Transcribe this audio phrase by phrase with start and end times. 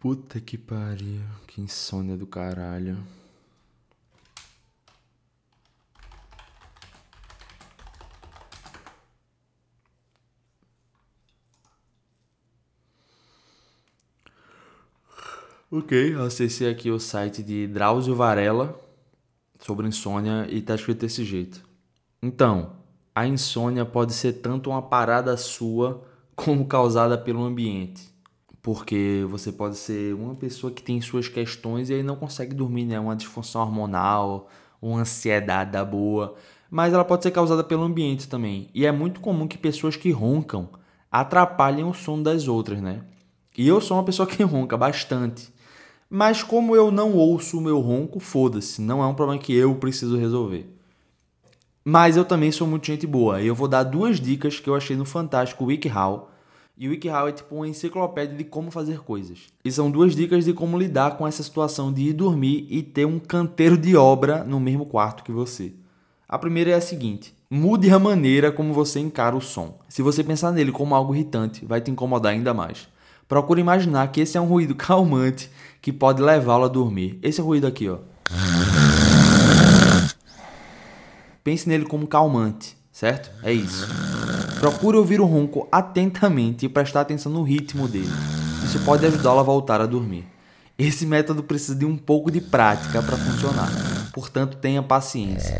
[0.00, 1.20] Puta que pariu.
[1.46, 2.96] Que insônia do caralho.
[15.70, 18.80] Ok, acessei aqui o site de Drauzio Varela
[19.60, 21.62] sobre insônia e tá escrito desse jeito.
[22.22, 22.76] Então,
[23.14, 26.02] a insônia pode ser tanto uma parada sua
[26.34, 28.17] como causada pelo ambiente.
[28.62, 32.84] Porque você pode ser uma pessoa que tem suas questões e aí não consegue dormir,
[32.84, 32.98] né?
[32.98, 34.48] Uma disfunção hormonal,
[34.80, 36.34] uma ansiedade da boa.
[36.70, 38.68] Mas ela pode ser causada pelo ambiente também.
[38.74, 40.68] E é muito comum que pessoas que roncam
[41.10, 43.02] atrapalhem o sono das outras, né?
[43.56, 45.52] E eu sou uma pessoa que ronca bastante.
[46.10, 49.74] Mas como eu não ouço o meu ronco, foda-se, não é um problema que eu
[49.74, 50.74] preciso resolver.
[51.84, 54.74] Mas eu também sou muito gente boa e eu vou dar duas dicas que eu
[54.74, 56.30] achei no fantástico WikiHow.
[56.80, 59.48] E o WikiHow é tipo uma enciclopédia de como fazer coisas.
[59.64, 63.04] E são duas dicas de como lidar com essa situação de ir dormir e ter
[63.04, 65.72] um canteiro de obra no mesmo quarto que você.
[66.28, 69.76] A primeira é a seguinte: mude a maneira como você encara o som.
[69.88, 72.88] Se você pensar nele como algo irritante, vai te incomodar ainda mais.
[73.26, 75.50] Procure imaginar que esse é um ruído calmante
[75.82, 77.18] que pode levá-lo a dormir.
[77.24, 77.98] Esse ruído aqui, ó.
[81.42, 83.30] Pense nele como calmante, certo?
[83.42, 83.84] É isso.
[84.60, 88.10] Procure ouvir o ronco atentamente e prestar atenção no ritmo dele.
[88.64, 90.26] Isso pode ajudá-lo a voltar a dormir.
[90.76, 93.68] Esse método precisa de um pouco de prática para funcionar,
[94.12, 95.56] portanto, tenha paciência.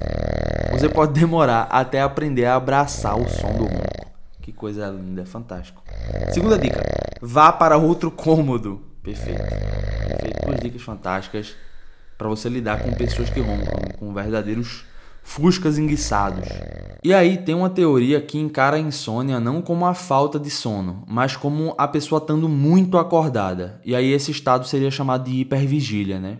[0.72, 4.10] Você pode demorar até aprender a abraçar o som do ronco.
[4.40, 5.82] Que coisa linda, fantástico.
[6.32, 6.82] Segunda dica:
[7.20, 8.80] vá para outro cômodo.
[9.02, 9.40] Perfeito.
[9.40, 10.46] Perfeito.
[10.46, 11.54] Duas dicas fantásticas
[12.16, 14.84] para você lidar com pessoas que roncam, com verdadeiros
[15.28, 16.48] fuscas enguiçados.
[17.04, 21.04] E aí tem uma teoria que encara a insônia não como a falta de sono,
[21.06, 23.78] mas como a pessoa estando muito acordada.
[23.84, 26.38] E aí esse estado seria chamado de hipervigília, né?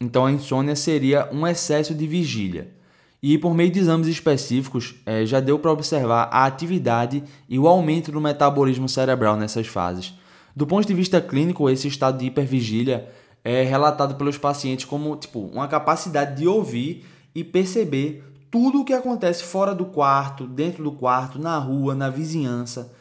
[0.00, 2.72] Então a insônia seria um excesso de vigília.
[3.20, 7.66] E por meio de exames específicos, é, já deu para observar a atividade e o
[7.66, 10.14] aumento do metabolismo cerebral nessas fases.
[10.54, 13.08] Do ponto de vista clínico, esse estado de hipervigília
[13.44, 18.92] é relatado pelos pacientes como tipo, uma capacidade de ouvir e perceber tudo o que
[18.92, 22.92] acontece fora do quarto, dentro do quarto, na rua, na vizinhança.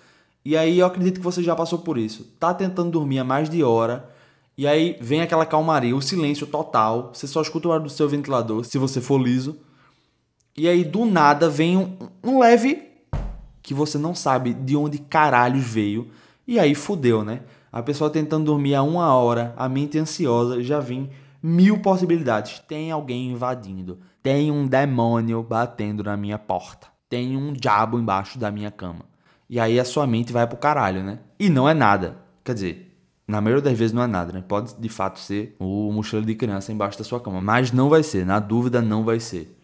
[0.44, 2.24] E aí eu acredito que você já passou por isso.
[2.40, 4.09] Tá tentando dormir há mais de hora,
[4.58, 7.12] e aí vem aquela calmaria, o silêncio total.
[7.14, 9.58] Você só escuta o ar do seu ventilador, se você for liso.
[10.56, 12.90] E aí, do nada, vem um, um leve
[13.62, 16.09] que você não sabe de onde caralhos veio.
[16.48, 17.42] E aí fudeu, né?
[17.72, 21.09] A pessoa tentando dormir a uma hora, a mente ansiosa, já vem
[21.42, 22.59] mil possibilidades.
[22.68, 24.00] Tem alguém invadindo.
[24.24, 26.88] Tem um demônio batendo na minha porta.
[27.09, 29.06] Tem um diabo embaixo da minha cama.
[29.50, 31.20] E aí a sua mente vai pro caralho, né?
[31.40, 32.18] E não é nada.
[32.44, 34.44] Quer dizer, na maioria das vezes não é nada, né?
[34.48, 37.42] Pode de fato ser o mochila de criança embaixo da sua cama.
[37.42, 38.26] Mas não vai ser.
[38.26, 39.58] Na dúvida, não vai ser.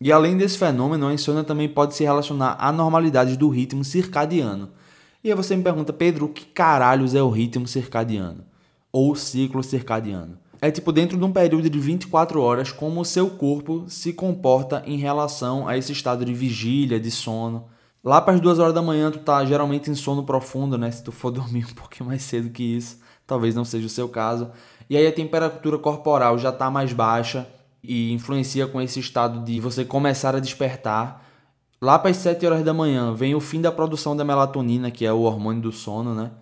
[0.00, 4.70] E além desse fenômeno, a insônia também pode se relacionar a anormalidades do ritmo circadiano.
[5.22, 8.44] E aí você me pergunta, Pedro, o que caralhos é o ritmo circadiano?
[8.92, 10.38] Ou ciclo circadiano?
[10.60, 14.82] É tipo dentro de um período de 24 horas como o seu corpo se comporta
[14.86, 17.66] em relação a esse estado de vigília, de sono.
[18.02, 20.90] Lá para as 2 horas da manhã tu tá geralmente em sono profundo, né?
[20.90, 24.08] Se tu for dormir um pouquinho mais cedo que isso, talvez não seja o seu
[24.08, 24.50] caso.
[24.90, 27.46] E aí a temperatura corporal já tá mais baixa
[27.82, 31.24] e influencia com esse estado de você começar a despertar.
[31.80, 35.06] Lá para as 7 horas da manhã vem o fim da produção da melatonina, que
[35.06, 36.32] é o hormônio do sono, né?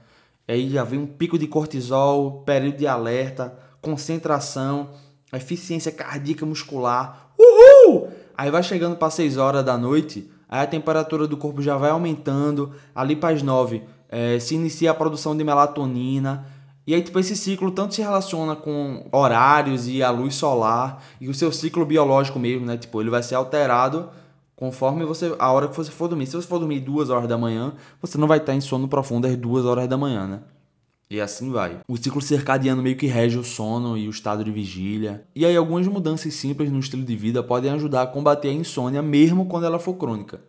[0.49, 4.89] Aí já vem um pico de cortisol, período de alerta, concentração,
[5.33, 7.31] eficiência cardíaca muscular.
[7.39, 8.09] Uhul!
[8.37, 11.91] Aí vai chegando para 6 horas da noite, aí a temperatura do corpo já vai
[11.91, 12.73] aumentando.
[12.93, 16.47] Ali para as 9 é, se inicia a produção de melatonina.
[16.85, 21.29] E aí, tipo, esse ciclo tanto se relaciona com horários e a luz solar e
[21.29, 22.77] o seu ciclo biológico mesmo, né?
[22.77, 24.09] Tipo, ele vai ser alterado
[24.57, 26.27] conforme você a hora que você for dormir.
[26.27, 29.27] Se você for dormir duas horas da manhã, você não vai estar em sono profundo
[29.27, 30.41] às duas horas da manhã, né?
[31.09, 31.81] E assim vai.
[31.87, 35.25] O ciclo circadiano meio que rege o sono e o estado de vigília.
[35.35, 39.03] E aí algumas mudanças simples no estilo de vida podem ajudar a combater a insônia
[39.03, 40.41] mesmo quando ela for crônica.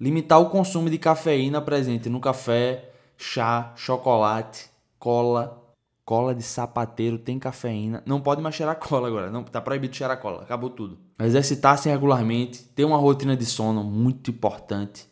[0.00, 4.68] Limitar o consumo de cafeína presente no café, chá, chocolate,
[4.98, 5.62] cola,
[6.04, 8.02] Cola de sapateiro tem cafeína.
[8.04, 9.30] Não pode mais cheirar cola agora.
[9.30, 10.42] Não, tá proibido cheirar cola.
[10.42, 10.98] Acabou tudo.
[11.18, 12.64] Exercitar-se regularmente.
[12.64, 15.08] Ter uma rotina de sono muito importante.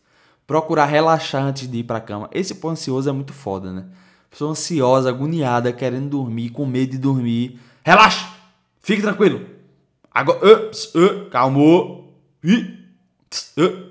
[0.47, 2.29] Procurar relaxar antes de ir pra cama.
[2.33, 3.87] Esse pô ansioso é muito foda, né?
[4.31, 7.59] Pessoa ansiosa, agoniada, querendo dormir, com medo de dormir.
[7.83, 8.27] Relaxa!
[8.81, 9.45] Fique tranquilo.
[10.11, 10.39] Agora.
[10.95, 12.15] Uh, calmou.
[12.45, 13.91] Uh.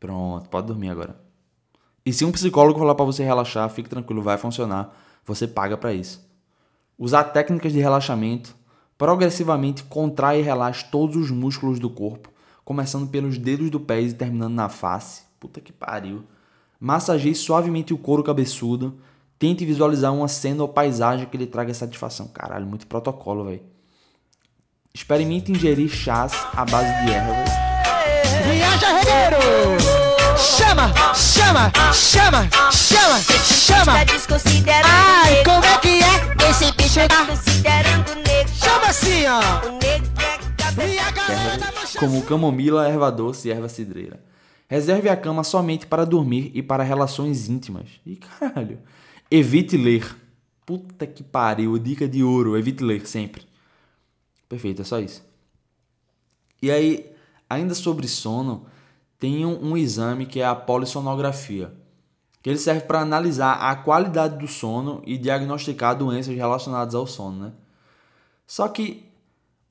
[0.00, 1.18] Pronto, pode dormir agora.
[2.04, 4.94] E se um psicólogo falar para você relaxar, fique tranquilo, vai funcionar
[5.24, 6.24] Você paga para isso.
[6.98, 8.54] Usar técnicas de relaxamento
[8.96, 12.30] progressivamente contrai e relaxa todos os músculos do corpo,
[12.64, 15.24] começando pelos dedos do pé e terminando na face.
[15.38, 16.24] Puta que pariu.
[16.80, 18.98] Massageie suavemente o couro cabeçudo.
[19.38, 22.28] Tente visualizar uma cena ou paisagem que lhe traga satisfação.
[22.28, 23.62] Caralho, muito protocolo, velho.
[24.94, 27.50] Experimente ingerir chás à base de ervas.
[28.50, 29.96] Viaja, regueiro!
[30.38, 33.92] Chama, chama, chama, chama, chama!
[34.84, 36.50] Ai, como é que é?
[36.50, 37.26] Esse bicho tá...
[37.26, 38.54] Considerando o negro.
[38.54, 39.40] Chama assim, ó!
[39.80, 40.00] É
[41.12, 44.20] tá ervas como camomila, erva doce e erva cidreira.
[44.68, 47.88] Reserve a cama somente para dormir e para relações íntimas.
[48.04, 48.78] E caralho.
[49.30, 50.16] Evite ler.
[50.64, 53.42] Puta que pariu, dica de ouro, evite ler sempre.
[54.48, 55.24] Perfeito, é só isso.
[56.60, 57.10] E aí,
[57.48, 58.66] ainda sobre sono,
[59.18, 61.72] tem um, um exame que é a polissonografia,
[62.42, 67.46] que ele serve para analisar a qualidade do sono e diagnosticar doenças relacionadas ao sono,
[67.46, 67.52] né?
[68.46, 69.04] Só que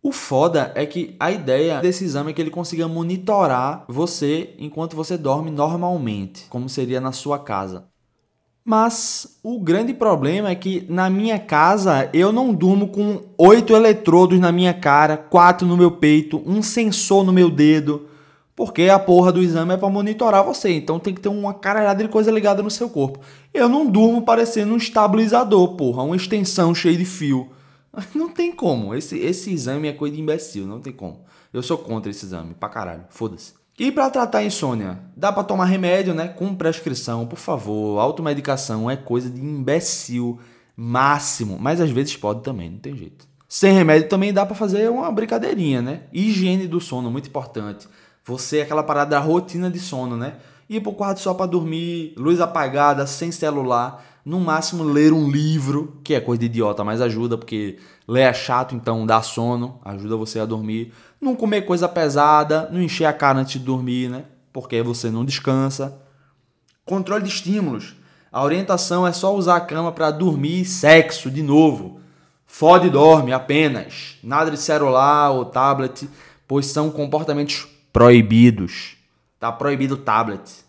[0.02, 4.96] o foda é que a ideia desse exame é que ele consiga monitorar você enquanto
[4.96, 7.88] você dorme normalmente, como seria na sua casa.
[8.67, 14.39] Mas o grande problema é que na minha casa eu não durmo com oito eletrodos
[14.39, 18.07] na minha cara, quatro no meu peito, um sensor no meu dedo,
[18.56, 22.03] porque a porra do exame é para monitorar você, então tem que ter uma caralhada
[22.03, 23.19] de coisa ligada no seu corpo.
[23.53, 27.51] Eu não durmo parecendo um estabilizador, porra, uma extensão cheia de fio.
[28.13, 28.94] Não tem como.
[28.94, 31.23] Esse, esse exame é coisa de imbecil, não tem como.
[31.53, 33.06] Eu sou contra esse exame, pra caralho.
[33.07, 33.53] Foda-se.
[33.77, 36.30] E pra tratar a insônia, dá pra tomar remédio, né?
[36.30, 38.00] Com prescrição, por favor.
[38.00, 40.39] Automedicação é coisa de imbecil
[40.77, 43.27] máximo, mas às vezes pode também, não tem jeito.
[43.50, 46.04] Sem remédio também dá pra fazer uma brincadeirinha, né?
[46.13, 47.88] Higiene do sono, muito importante.
[48.24, 50.38] Você, aquela parada da rotina de sono, né?
[50.69, 54.04] Ir pro quarto só pra dormir, luz apagada, sem celular.
[54.25, 58.33] No máximo, ler um livro, que é coisa de idiota, mas ajuda, porque ler é
[58.33, 60.92] chato, então dá sono, ajuda você a dormir.
[61.19, 64.25] Não comer coisa pesada, não encher a cara antes de dormir, né?
[64.51, 65.97] Porque você não descansa.
[66.85, 67.95] Controle de estímulos.
[68.31, 72.01] A orientação é só usar a cama para dormir e sexo de novo.
[72.45, 74.17] Fode e dorme apenas.
[74.21, 76.07] Nada de celular ou tablet,
[76.47, 78.97] pois são comportamentos proibidos.
[79.39, 80.65] Tá proibido tablet.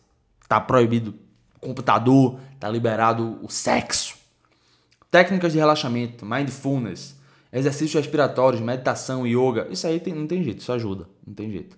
[0.49, 1.15] Tá proibido
[1.61, 2.39] computador.
[2.59, 4.15] Tá liberado o sexo.
[5.11, 7.16] Técnicas de relaxamento, mindfulness,
[7.59, 9.67] exercícios respiratórios, meditação, yoga.
[9.71, 11.09] Isso aí tem- não tem jeito, isso ajuda.
[11.27, 11.77] Não tem jeito.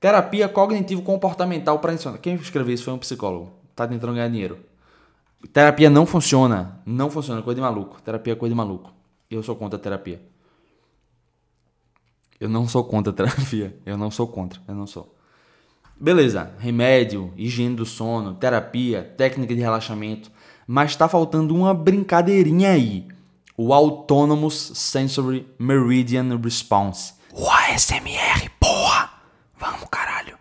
[0.00, 2.18] Terapia cognitivo-comportamental para insônia.
[2.18, 3.50] Quem escreveu isso foi um psicólogo.
[3.74, 4.58] Tá tentando ganhar dinheiro.
[5.52, 6.80] Terapia não funciona.
[6.86, 7.42] Não funciona.
[7.42, 8.00] Coisa de maluco.
[8.02, 8.92] Terapia é coisa de maluco.
[9.30, 10.22] Eu sou contra a terapia.
[12.40, 13.76] Eu não sou contra a terapia.
[13.84, 14.60] Eu não sou contra.
[14.68, 15.14] Eu não sou.
[16.00, 16.52] Beleza.
[16.58, 20.30] Remédio, higiene do sono, terapia, técnica de relaxamento.
[20.66, 23.08] Mas tá faltando uma brincadeirinha aí.
[23.60, 27.14] O Autonomous Sensory Meridian Response.
[27.32, 29.10] O ASMR, porra!
[29.58, 30.38] Vamos, caralho.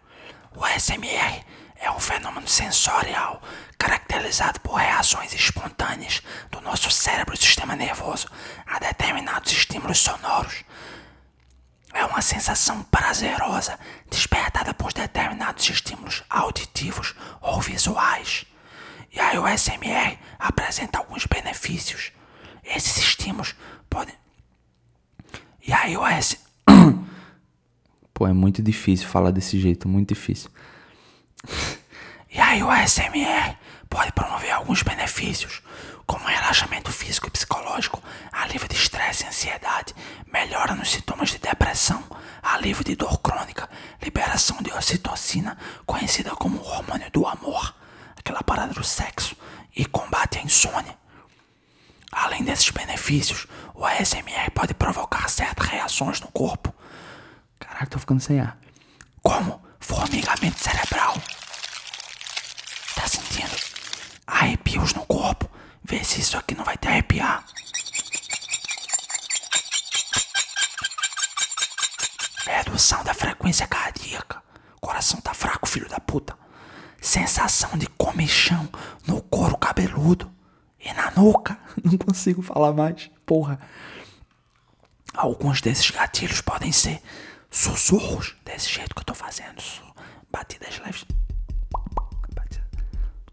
[0.56, 1.44] O ASMR
[1.78, 3.42] é um fenômeno sensorial
[3.76, 6.22] caracterizado por reações espontâneas
[6.52, 8.28] do nosso cérebro e sistema nervoso
[8.68, 10.64] a determinados estímulos sonoros.
[11.96, 13.80] É uma sensação prazerosa
[14.12, 18.46] despertada por determinados estímulos auditivos ou visuais.
[19.12, 22.12] E aí o ASMR apresenta alguns benefícios.
[22.68, 23.56] Esses estímulos
[23.90, 24.16] podem.
[25.66, 26.40] E o ASMR.
[28.14, 30.50] Pô, é muito difícil falar desse jeito, muito difícil.
[32.30, 33.58] E aí o ASMR
[33.90, 35.62] pode promover alguns benefícios,
[36.06, 39.96] como relaxamento físico e psicológico, alívio de estresse e ansiedade,
[40.32, 42.04] melhora nos sintomas de depressão,
[42.44, 43.68] alívio de dor crônica,
[44.04, 47.74] liberação de ocitocina, conhecida como hormônio do amor,
[48.16, 49.36] aquela parada do sexo,
[49.76, 50.98] e combate a insônia.
[52.12, 56.74] Além desses benefícios, o ASMR pode provocar certas reações no corpo,
[57.60, 58.58] Caralho, tô ficando sem ar.
[59.22, 61.14] como formigamento cerebral.
[62.96, 63.56] Tá sentindo?
[64.26, 65.50] Arrepios no corpo.
[65.84, 67.44] Vê se isso aqui não vai te arrepiar.
[72.46, 74.42] Redução da frequência cardíaca.
[74.80, 76.38] Coração tá fraco, filho da puta.
[77.02, 78.68] Sensação de comichão
[79.06, 80.32] no couro cabeludo
[80.88, 81.60] e na nuca.
[81.84, 83.12] Não consigo falar mais.
[83.26, 83.60] Porra.
[85.14, 87.02] Alguns desses gatilhos podem ser
[87.50, 89.62] sussurros, desse jeito que eu tô fazendo.
[90.32, 91.06] Batidas leves.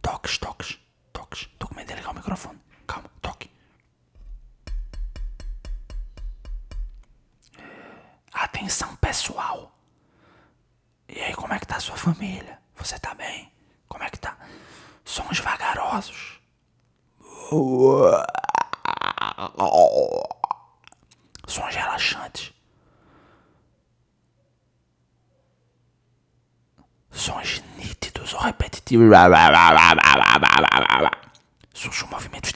[0.02, 0.78] Toques, toques,
[1.12, 1.49] toques.
[1.58, 2.58] Tô com medo de ligar o microfone.
[2.87, 3.50] Calma, toque.
[8.32, 9.73] Atenção pessoal.
[11.08, 12.58] E aí, como é que tá a sua família?
[12.76, 13.52] Você tá bem?
[13.88, 14.37] Como é que tá?
[15.04, 16.40] Sons vagarosos.
[21.47, 22.53] Sons relaxantes.
[27.11, 29.11] Sons nítidos ou repetitivos.
[31.73, 32.53] Surge movimentos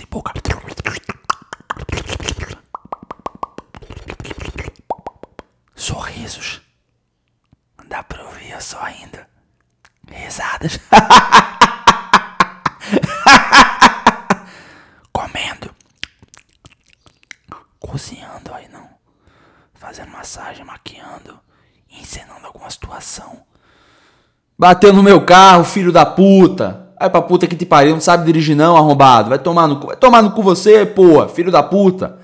[24.59, 26.89] Bateu no meu carro, filho da puta.
[26.99, 29.29] Vai pra puta que te pariu, não sabe dirigir não, arrombado.
[29.29, 32.19] Vai tomar no cu, vai tomar no cu você, porra, filho da puta.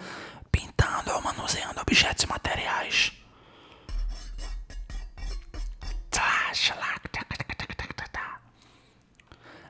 [0.50, 3.12] Pintando ou manuseando objetos materiais.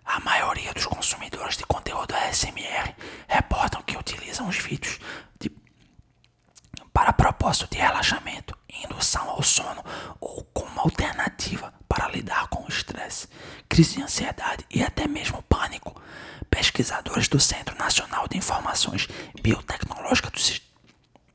[0.04, 2.94] A maioria dos consumidores de conteúdo ASMR
[3.26, 5.00] reportam que utilizam os vídeos
[5.40, 5.50] de-
[6.92, 9.84] para propósito de relaxamento, indução ao sono
[10.20, 13.28] ou como alternativa para lidar com o estresse,
[13.68, 16.00] crise de ansiedade e até mesmo pânico.
[16.50, 19.08] Pesquisadores do Centro Nacional de Informações
[19.42, 20.60] Biotecnológicas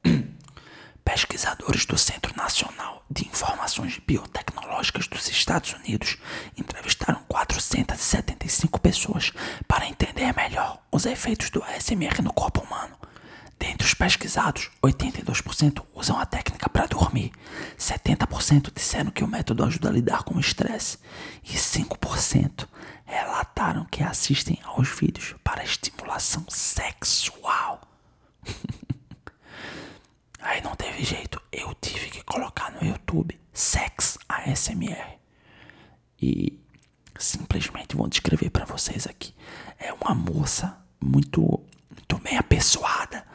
[0.04, 0.10] do
[1.04, 6.18] Pesquisadores do Centro Nacional de Informações Biotecnológicas dos Estados Unidos
[6.58, 9.32] entrevistaram 475 pessoas
[9.68, 12.99] para entender melhor os efeitos do ASMR no corpo humano.
[13.60, 17.32] Dentre os pesquisados, 82% usam a técnica para dormir,
[17.78, 20.98] 70% disseram que o método ajuda a lidar com o estresse
[21.44, 22.68] e 5%
[23.06, 27.82] relataram que assistem aos vídeos para estimulação sexual.
[30.40, 35.20] Aí não teve jeito, eu tive que colocar no YouTube Sex ASMR.
[36.22, 36.58] E
[37.18, 39.34] simplesmente vou descrever pra vocês aqui.
[39.78, 41.42] É uma moça muito,
[41.90, 43.26] muito bem apessoada,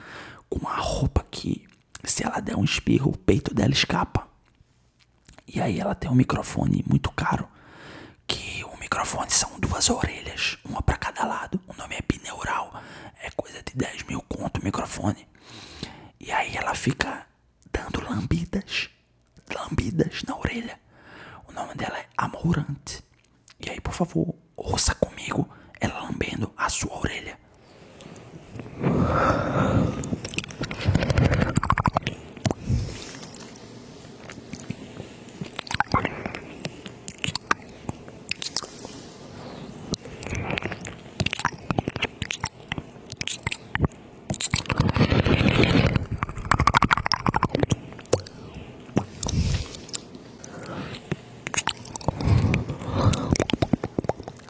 [0.55, 1.67] com uma roupa que,
[2.05, 4.29] se ela der um espirro, o peito dela escapa.
[5.49, 7.49] E aí ela tem um microfone muito caro,
[8.25, 11.61] que o microfone são duas orelhas, uma pra cada lado.
[11.67, 12.73] O nome é bineural,
[13.21, 15.27] é coisa de 10 mil conto o microfone.
[16.21, 17.27] E aí ela fica
[17.73, 18.89] dando lambidas,
[19.53, 20.79] lambidas na orelha.
[21.49, 23.03] O nome dela é Amorante.
[23.59, 25.49] E aí, por favor, ouça comigo
[25.81, 27.39] ela lambendo a sua orelha.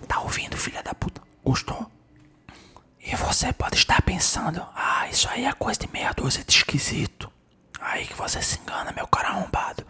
[0.09, 1.21] Tá ouvindo, filha da puta?
[1.45, 1.91] Gostou?
[3.01, 7.31] E você pode estar pensando, ah, isso aí é coisa de meia dúzia de esquisito.
[7.81, 9.87] Aí que você se engana, meu cara arrombado.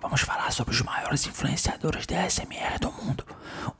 [0.00, 0.82] Vamos falar sobre os
[1.24, 3.24] maiores influenciadores de ASMR do mundo.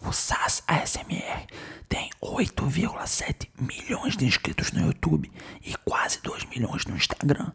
[0.01, 1.47] O SAS ASMR
[1.89, 5.31] tem 8,7 milhões de inscritos no YouTube
[5.63, 7.53] e quase 2 milhões no Instagram.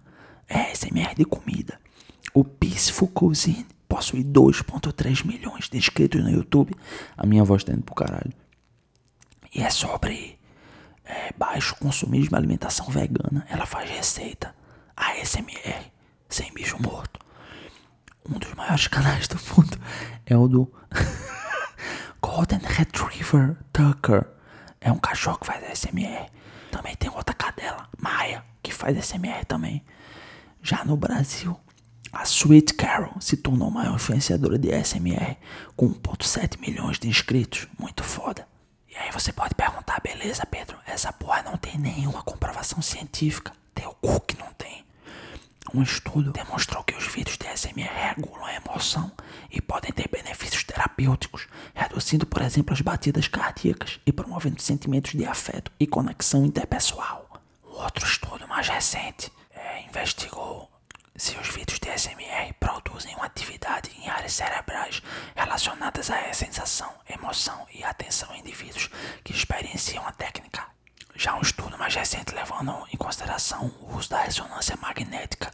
[0.48, 1.79] É ASMR de comida.
[2.34, 6.75] O Peaceful Cuisine possui 2,3 milhões de inscritos no YouTube.
[7.17, 8.34] A minha voz tá indo pro caralho.
[9.53, 10.39] E é sobre
[11.05, 13.46] é, baixo consumismo e alimentação vegana.
[13.50, 14.53] Ela faz receita
[14.96, 15.91] ASMR,
[16.27, 17.19] sem bicho morto.
[18.29, 19.79] Um dos maiores canais do mundo
[20.25, 20.71] é o do
[22.21, 24.27] Golden Retriever Tucker.
[24.79, 26.29] É um cachorro que faz ASMR.
[26.71, 29.83] Também tem outra cadela, Maia, que faz ASMR também.
[30.62, 31.59] Já no Brasil,
[32.13, 35.36] a Sweet Carol se tornou a maior influenciadora de ASMR
[35.75, 37.67] com 1.7 milhões de inscritos.
[37.79, 38.48] Muito foda.
[38.88, 40.77] E aí você pode perguntar, beleza, Pedro?
[40.86, 43.51] Essa porra não tem nenhuma comprovação científica.
[43.74, 44.86] Teu cu que não tem.
[45.73, 49.11] Um estudo demonstrou que os vídeos de ASMR regulam a emoção
[49.51, 55.25] e podem ter benefícios terapêuticos, reduzindo, por exemplo, as batidas cardíacas e promovendo sentimentos de
[55.25, 57.39] afeto e conexão interpessoal.
[57.63, 60.71] Um outro estudo mais recente é, investigou
[61.15, 65.03] se os vídeos de ASMR produzem uma atividade em áreas cerebrais
[65.35, 68.89] relacionadas à sensação, emoção e atenção em indivíduos
[69.23, 70.78] que experienciam a técnica.
[71.19, 75.51] Já um estudo mais recente levando em consideração o uso da ressonância magnética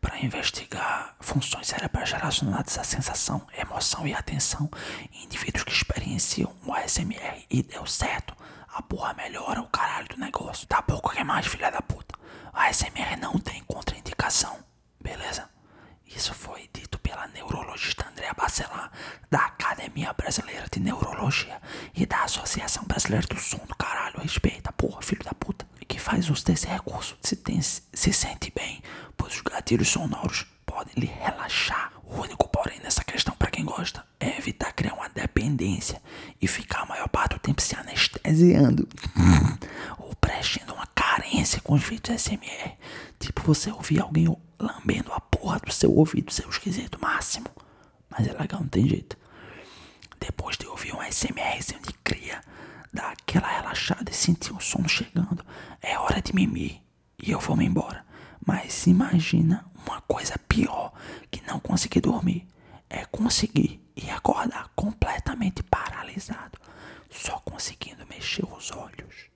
[0.00, 4.70] para investigar funções cerebrais relacionadas à sensação, emoção e atenção
[5.12, 8.34] em indivíduos que experienciam o ASMR e deu certo.
[8.66, 10.66] A porra melhora o caralho do negócio.
[10.66, 12.14] Tá pouco que mais, filha da puta.
[12.50, 14.64] A ASMR não tem contraindicação,
[14.98, 15.46] beleza?
[16.14, 18.90] Isso foi dito pela neurologista Andrea Bacelar,
[19.30, 21.60] da Academia Brasileira de Neurologia
[21.94, 24.20] e da Associação Brasileira do Som do Caralho.
[24.20, 25.66] Respeita, porra, filho da puta.
[25.80, 28.82] E que faz uso desse recurso se, tem, se sente bem,
[29.16, 31.92] pois os gatilhos sonoros podem lhe relaxar.
[32.04, 36.00] O único porém nessa questão para quem gosta é evitar criar uma dependência
[36.82, 38.88] a maior parte do tempo se anestesiando.
[39.98, 42.76] ou preenchendo uma carência com os vídeos SMR.
[43.22, 47.46] Tipo, você ouvir alguém lambendo a porra do seu ouvido, seu esquisito máximo.
[48.10, 49.16] Mas é legal, não tem jeito.
[50.18, 52.40] Depois de ouvir um SMRzinho de cria,
[52.92, 55.46] dar aquela relaxada e sentir o sono chegando,
[55.80, 56.82] é hora de mimir
[57.22, 58.04] e eu vou me embora.
[58.44, 60.92] Mas imagina uma coisa pior
[61.30, 62.48] que não conseguir dormir.
[62.90, 66.58] É conseguir e acordar completamente paralisado,
[67.08, 69.31] só conseguindo mexer os olhos.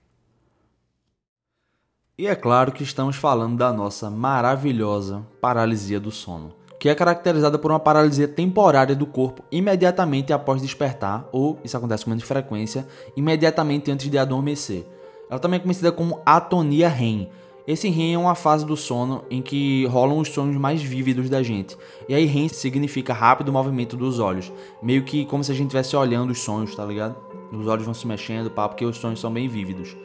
[2.19, 7.59] E é claro que estamos falando da nossa maravilhosa paralisia do sono, que é caracterizada
[7.59, 12.87] por uma paralisia temporária do corpo imediatamente após despertar, ou, isso acontece com menos frequência,
[13.15, 14.83] imediatamente antes de adormecer.
[15.29, 17.29] Ela também é conhecida como atonia REM,
[17.67, 21.43] esse REM é uma fase do sono em que rolam os sonhos mais vívidos da
[21.43, 21.77] gente.
[22.09, 24.51] E aí REM significa rápido movimento dos olhos.
[24.81, 27.15] Meio que como se a gente estivesse olhando os sonhos, tá ligado?
[27.51, 29.95] Os olhos vão se mexendo, pá, porque os sonhos são bem vívidos.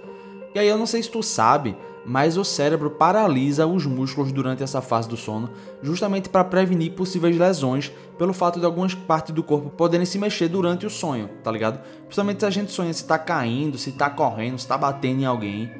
[0.54, 4.62] E aí eu não sei se tu sabe, mas o cérebro paralisa os músculos durante
[4.62, 5.50] essa fase do sono,
[5.82, 10.48] justamente para prevenir possíveis lesões pelo fato de algumas partes do corpo poderem se mexer
[10.48, 11.80] durante o sonho, tá ligado?
[12.04, 15.24] Principalmente se a gente sonha se tá caindo, se tá correndo, se tá batendo em
[15.24, 15.70] alguém.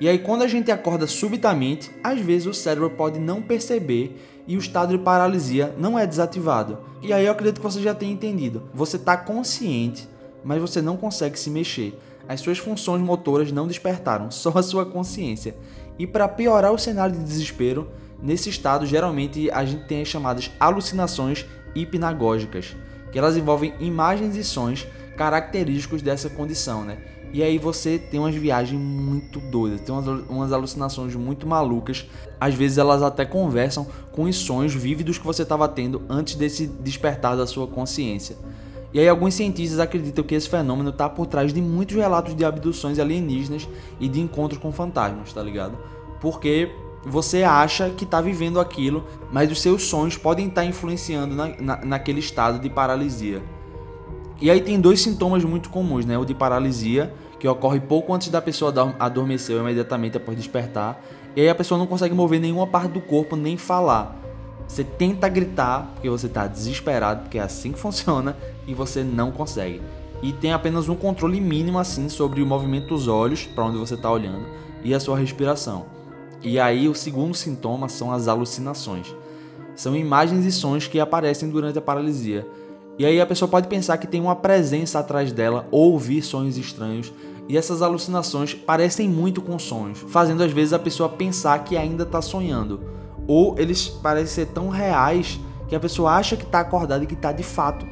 [0.00, 4.56] E aí, quando a gente acorda subitamente, às vezes o cérebro pode não perceber e
[4.56, 6.78] o estado de paralisia não é desativado.
[7.00, 8.64] E aí eu acredito que você já tenha entendido.
[8.74, 10.08] Você está consciente,
[10.44, 11.98] mas você não consegue se mexer.
[12.28, 15.54] As suas funções motoras não despertaram, só a sua consciência.
[15.98, 17.88] E para piorar o cenário de desespero,
[18.22, 22.76] nesse estado geralmente a gente tem as chamadas alucinações hipnagógicas,
[23.12, 26.98] que elas envolvem imagens e sons característicos dessa condição, né?
[27.34, 32.06] E aí você tem umas viagens muito doidas, tem umas, umas alucinações muito malucas.
[32.40, 36.64] Às vezes elas até conversam com os sonhos vívidos que você estava tendo antes desse
[36.64, 38.36] despertar da sua consciência.
[38.94, 42.44] E aí alguns cientistas acreditam que esse fenômeno está por trás de muitos relatos de
[42.44, 45.76] abduções alienígenas e de encontros com fantasmas, tá ligado?
[46.20, 46.70] Porque
[47.04, 51.48] você acha que está vivendo aquilo, mas os seus sonhos podem estar tá influenciando na,
[51.60, 53.42] na, naquele estado de paralisia.
[54.40, 56.16] E aí tem dois sintomas muito comuns, né?
[56.16, 61.02] O de paralisia que ocorre pouco antes da pessoa adormecer ou imediatamente após despertar.
[61.34, 64.16] E aí a pessoa não consegue mover nenhuma parte do corpo nem falar.
[64.66, 69.30] Você tenta gritar porque você está desesperado, porque é assim que funciona, e você não
[69.30, 69.80] consegue.
[70.22, 73.94] E tem apenas um controle mínimo assim sobre o movimento dos olhos, para onde você
[73.94, 74.46] está olhando,
[74.82, 75.86] e a sua respiração.
[76.42, 79.14] E aí o segundo sintoma são as alucinações.
[79.74, 82.46] São imagens e sons que aparecem durante a paralisia.
[82.98, 86.56] E aí a pessoa pode pensar que tem uma presença atrás dela ou ouvir sonhos
[86.56, 87.12] estranhos,
[87.48, 92.04] e essas alucinações parecem muito com sonhos, fazendo às vezes a pessoa pensar que ainda
[92.04, 92.80] está sonhando.
[93.26, 97.14] Ou eles parecem ser tão reais que a pessoa acha que está acordada e que
[97.14, 97.86] está de fato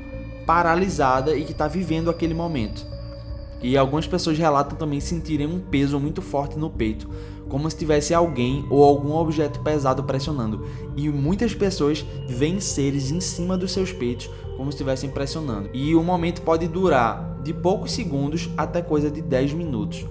[0.47, 2.87] paralisada e que está vivendo aquele momento.
[3.63, 7.09] E algumas pessoas relatam também sentirem um peso muito forte no peito,
[7.49, 10.67] como se tivesse alguém ou algum objeto pesado pressionando.
[10.97, 15.71] E muitas pessoas veem seres em cima dos seus peitos, como se estivessem pressionando.
[15.73, 20.05] E o momento pode durar de poucos segundos até coisa de 10 minutos.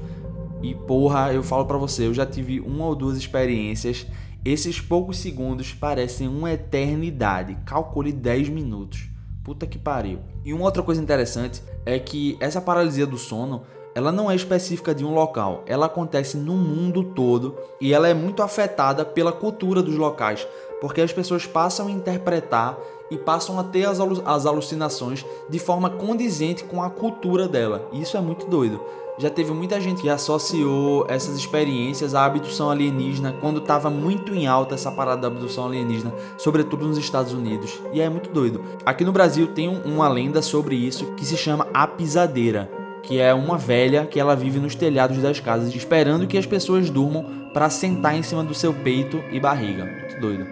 [0.61, 4.07] E porra, eu falo para você, eu já tive uma ou duas experiências.
[4.45, 7.57] Esses poucos segundos parecem uma eternidade.
[7.65, 9.10] Calcule 10 minutos.
[9.43, 10.19] Puta que pariu.
[10.45, 13.63] E uma outra coisa interessante é que essa paralisia do sono,
[13.95, 18.13] ela não é específica de um local, ela acontece no mundo todo e ela é
[18.13, 20.47] muito afetada pela cultura dos locais,
[20.79, 22.77] porque as pessoas passam a interpretar
[23.09, 27.89] e passam a ter as, as alucinações de forma condizente com a cultura dela.
[27.91, 28.79] Isso é muito doido.
[29.21, 34.47] Já teve muita gente que associou essas experiências à abdução alienígena quando estava muito em
[34.47, 37.79] alta essa parada da abdução alienígena, sobretudo nos Estados Unidos.
[37.93, 38.63] E é muito doido.
[38.83, 42.67] Aqui no Brasil tem uma lenda sobre isso que se chama a pisadeira,
[43.03, 46.89] que é uma velha que ela vive nos telhados das casas esperando que as pessoas
[46.89, 49.85] durmam para sentar em cima do seu peito e barriga.
[49.85, 50.47] Muito doido.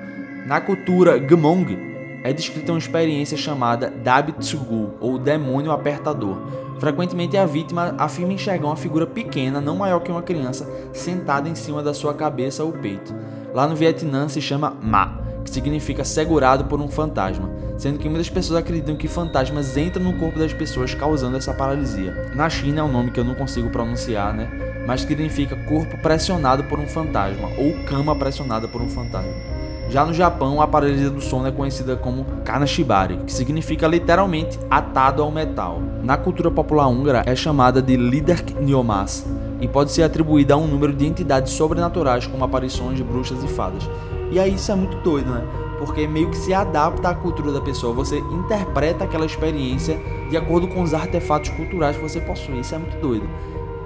[0.46, 1.90] Na cultura Gmong,
[2.24, 6.38] é descrita uma experiência chamada Dabitsugu, ou demônio apertador.
[6.80, 11.56] Frequentemente a vítima afirma enxergar uma figura pequena, não maior que uma criança, sentada em
[11.56, 13.14] cima da sua cabeça ou peito.
[13.54, 18.30] Lá no Vietnã se chama Ma, que significa segurado por um fantasma, sendo que muitas
[18.30, 22.32] pessoas acreditam que fantasmas entram no corpo das pessoas causando essa paralisia.
[22.34, 24.50] Na China é um nome que eu não consigo pronunciar, né?
[24.88, 29.59] Mas significa corpo pressionado por um fantasma ou cama pressionada por um fantasma.
[29.90, 35.24] Já no Japão, a paralisia do sono é conhecida como kanashibari, que significa literalmente atado
[35.24, 35.82] ao metal.
[36.04, 39.26] Na cultura popular húngara, é chamada de liderk nyomas
[39.60, 43.48] e pode ser atribuída a um número de entidades sobrenaturais como aparições de bruxas e
[43.48, 43.90] fadas.
[44.32, 45.44] E aí isso é muito doido, né?
[45.80, 47.94] porque meio que se adapta à cultura da pessoa.
[47.94, 49.98] Você interpreta aquela experiência
[50.30, 52.60] de acordo com os artefatos culturais que você possui.
[52.60, 53.28] Isso é muito doido.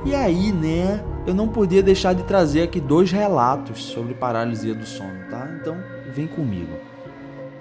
[0.04, 4.86] E aí, né, eu não podia deixar de trazer aqui dois relatos sobre paralisia do
[4.86, 5.48] sono, tá?
[5.62, 5.78] Então,
[6.14, 6.74] vem comigo.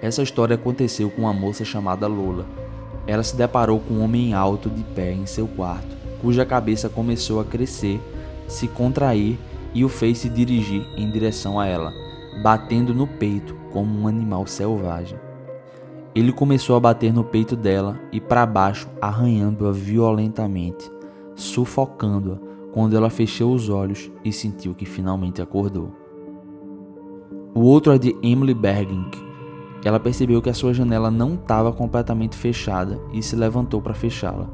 [0.00, 2.46] Essa história aconteceu com uma moça chamada Lola.
[3.06, 7.40] Ela se deparou com um homem alto de pé em seu quarto, cuja cabeça começou
[7.40, 8.00] a crescer,
[8.46, 9.38] se contrair
[9.74, 11.92] e o fez se dirigir em direção a ela,
[12.42, 15.18] batendo no peito como um animal selvagem.
[16.14, 20.90] Ele começou a bater no peito dela e para baixo, arranhando-a violentamente
[21.34, 22.38] sufocando-a
[22.72, 26.01] quando ela fechou os olhos e sentiu que finalmente acordou.
[27.54, 29.10] O outro é de Emily Berging.
[29.84, 34.48] Ela percebeu que a sua janela não estava completamente fechada e se levantou para fechá-la.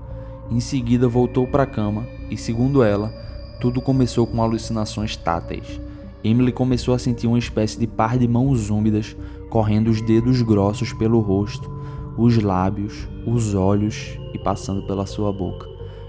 [0.51, 3.15] Em seguida, voltou para a cama e, segundo ela,
[3.61, 5.81] tudo começou com alucinações táteis.
[6.25, 9.17] Emily começou a sentir uma espécie de par de mãos úmidas
[9.49, 11.71] correndo os dedos grossos pelo rosto,
[12.17, 15.69] os lábios, os olhos e passando pela sua boca.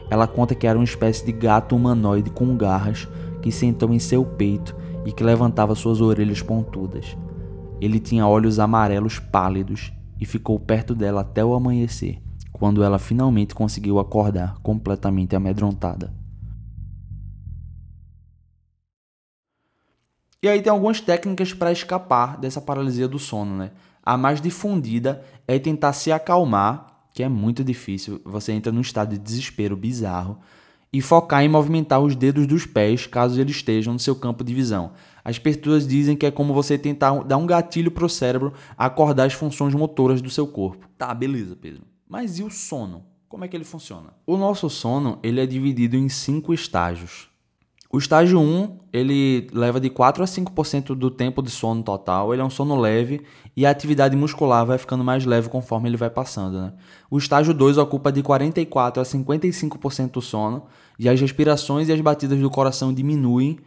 [0.10, 3.08] Ela conta que era uma espécie de gato humanoide com garras
[3.43, 7.17] que sentou em seu peito e que levantava suas orelhas pontudas.
[7.81, 13.55] Ele tinha olhos amarelos pálidos e ficou perto dela até o amanhecer, quando ela finalmente
[13.55, 16.13] conseguiu acordar completamente amedrontada.
[20.41, 23.71] E aí tem algumas técnicas para escapar dessa paralisia do sono, né?
[24.03, 28.21] A mais difundida é tentar se acalmar que é muito difícil.
[28.23, 30.39] Você entra num estado de desespero bizarro
[30.91, 34.54] e focar em movimentar os dedos dos pés caso eles estejam no seu campo de
[34.54, 34.91] visão.
[35.23, 39.34] As pessoas dizem que é como você tentar dar um gatilho pro cérebro acordar as
[39.34, 40.89] funções motoras do seu corpo.
[40.97, 41.84] Tá, beleza, Pedro.
[42.08, 43.06] Mas e o sono?
[43.28, 44.13] Como é que ele funciona?
[44.25, 47.30] O nosso sono ele é dividido em cinco estágios.
[47.91, 52.41] O estágio 1, ele leva de 4 a 5% do tempo de sono total, ele
[52.41, 53.23] é um sono leve
[53.58, 56.62] e a atividade muscular vai ficando mais leve conforme ele vai passando.
[56.62, 56.73] Né?
[57.10, 60.65] O estágio 2 ocupa de 44 a 55% do sono
[60.99, 63.58] e as respirações e as batidas do coração diminuem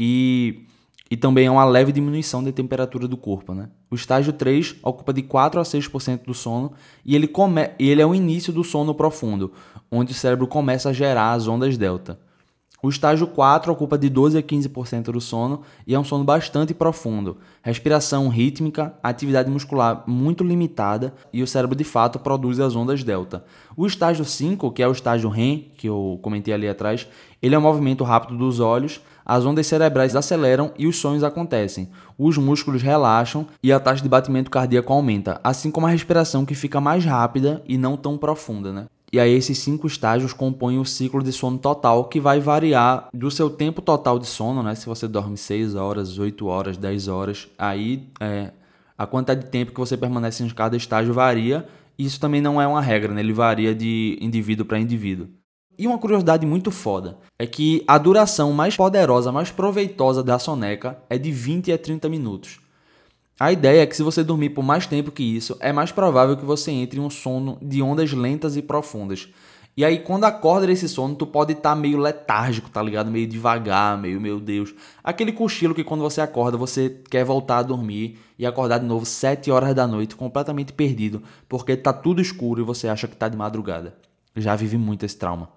[0.00, 0.64] e,
[1.10, 3.52] e também é uma leve diminuição da temperatura do corpo.
[3.52, 3.68] Né?
[3.90, 6.72] O estágio 3 ocupa de 4 a 6% do sono
[7.04, 9.52] e ele, come, ele é o início do sono profundo,
[9.90, 12.24] onde o cérebro começa a gerar as ondas delta.
[12.86, 16.72] O estágio 4 ocupa de 12 a 15% do sono e é um sono bastante
[16.72, 17.38] profundo.
[17.60, 23.44] Respiração rítmica, atividade muscular muito limitada e o cérebro de fato produz as ondas delta.
[23.76, 27.08] O estágio 5, que é o estágio REM, que eu comentei ali atrás,
[27.42, 31.90] ele é um movimento rápido dos olhos, as ondas cerebrais aceleram e os sonhos acontecem.
[32.16, 36.54] Os músculos relaxam e a taxa de batimento cardíaco aumenta, assim como a respiração que
[36.54, 38.86] fica mais rápida e não tão profunda, né?
[39.16, 43.30] E aí esses cinco estágios compõem o ciclo de sono total, que vai variar do
[43.30, 44.74] seu tempo total de sono, né?
[44.74, 48.52] Se você dorme 6 horas, 8 horas, 10 horas, aí é,
[48.98, 51.66] a quantidade de tempo que você permanece em cada estágio varia.
[51.98, 53.20] Isso também não é uma regra, né?
[53.20, 55.28] Ele varia de indivíduo para indivíduo.
[55.78, 60.98] E uma curiosidade muito foda é que a duração mais poderosa, mais proveitosa da soneca
[61.08, 62.60] é de 20 a 30 minutos.
[63.38, 66.38] A ideia é que se você dormir por mais tempo que isso, é mais provável
[66.38, 69.28] que você entre em um sono de ondas lentas e profundas.
[69.76, 73.10] E aí, quando acorda desse sono, tu pode estar tá meio letárgico, tá ligado?
[73.10, 74.74] Meio devagar, meio, meu Deus.
[75.04, 79.04] Aquele cochilo que quando você acorda, você quer voltar a dormir e acordar de novo
[79.04, 83.28] 7 horas da noite, completamente perdido, porque tá tudo escuro e você acha que tá
[83.28, 83.94] de madrugada.
[84.34, 85.50] Já vivi muito esse trauma.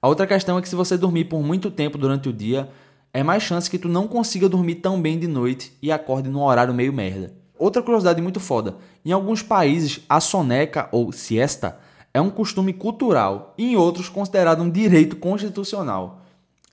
[0.00, 2.68] A outra questão é que se você dormir por muito tempo durante o dia,
[3.14, 6.42] é mais chance que tu não consiga dormir tão bem de noite e acorde num
[6.42, 7.32] horário meio merda.
[7.56, 11.78] Outra curiosidade muito foda: em alguns países, a soneca ou siesta
[12.12, 16.22] é um costume cultural e em outros considerado um direito constitucional.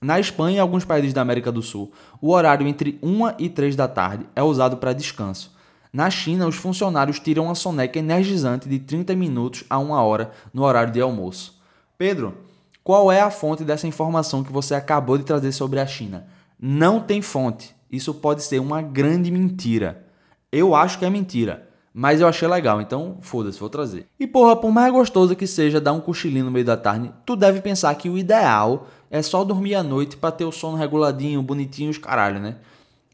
[0.00, 3.76] Na Espanha e alguns países da América do Sul, o horário entre 1 e 3
[3.76, 5.52] da tarde é usado para descanso.
[5.92, 10.64] Na China, os funcionários tiram uma soneca energizante de 30 minutos a 1 hora no
[10.64, 11.62] horário de almoço.
[11.96, 12.34] Pedro,
[12.84, 16.26] qual é a fonte dessa informação que você acabou de trazer sobre a China?
[16.58, 17.74] Não tem fonte.
[17.90, 20.04] Isso pode ser uma grande mentira.
[20.50, 24.06] Eu acho que é mentira, mas eu achei legal, então foda-se, vou trazer.
[24.18, 27.36] E porra, por mais gostoso que seja dar um cochilinho no meio da tarde, tu
[27.36, 31.42] deve pensar que o ideal é só dormir à noite para ter o sono reguladinho,
[31.42, 32.56] bonitinho, os caralho, né?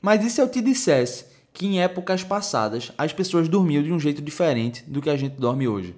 [0.02, 4.00] Mas e se eu te dissesse que em épocas passadas as pessoas dormiam de um
[4.00, 5.94] jeito diferente do que a gente dorme hoje?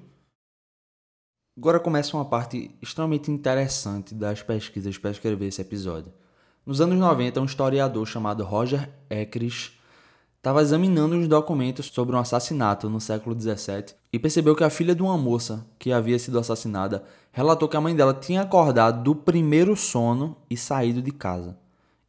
[1.57, 6.13] Agora começa uma parte extremamente interessante das pesquisas para escrever esse episódio.
[6.65, 9.73] Nos anos 90, um historiador chamado Roger Ekris
[10.37, 14.95] estava examinando os documentos sobre um assassinato no século 17 e percebeu que a filha
[14.95, 19.15] de uma moça que havia sido assassinada relatou que a mãe dela tinha acordado do
[19.15, 21.59] primeiro sono e saído de casa.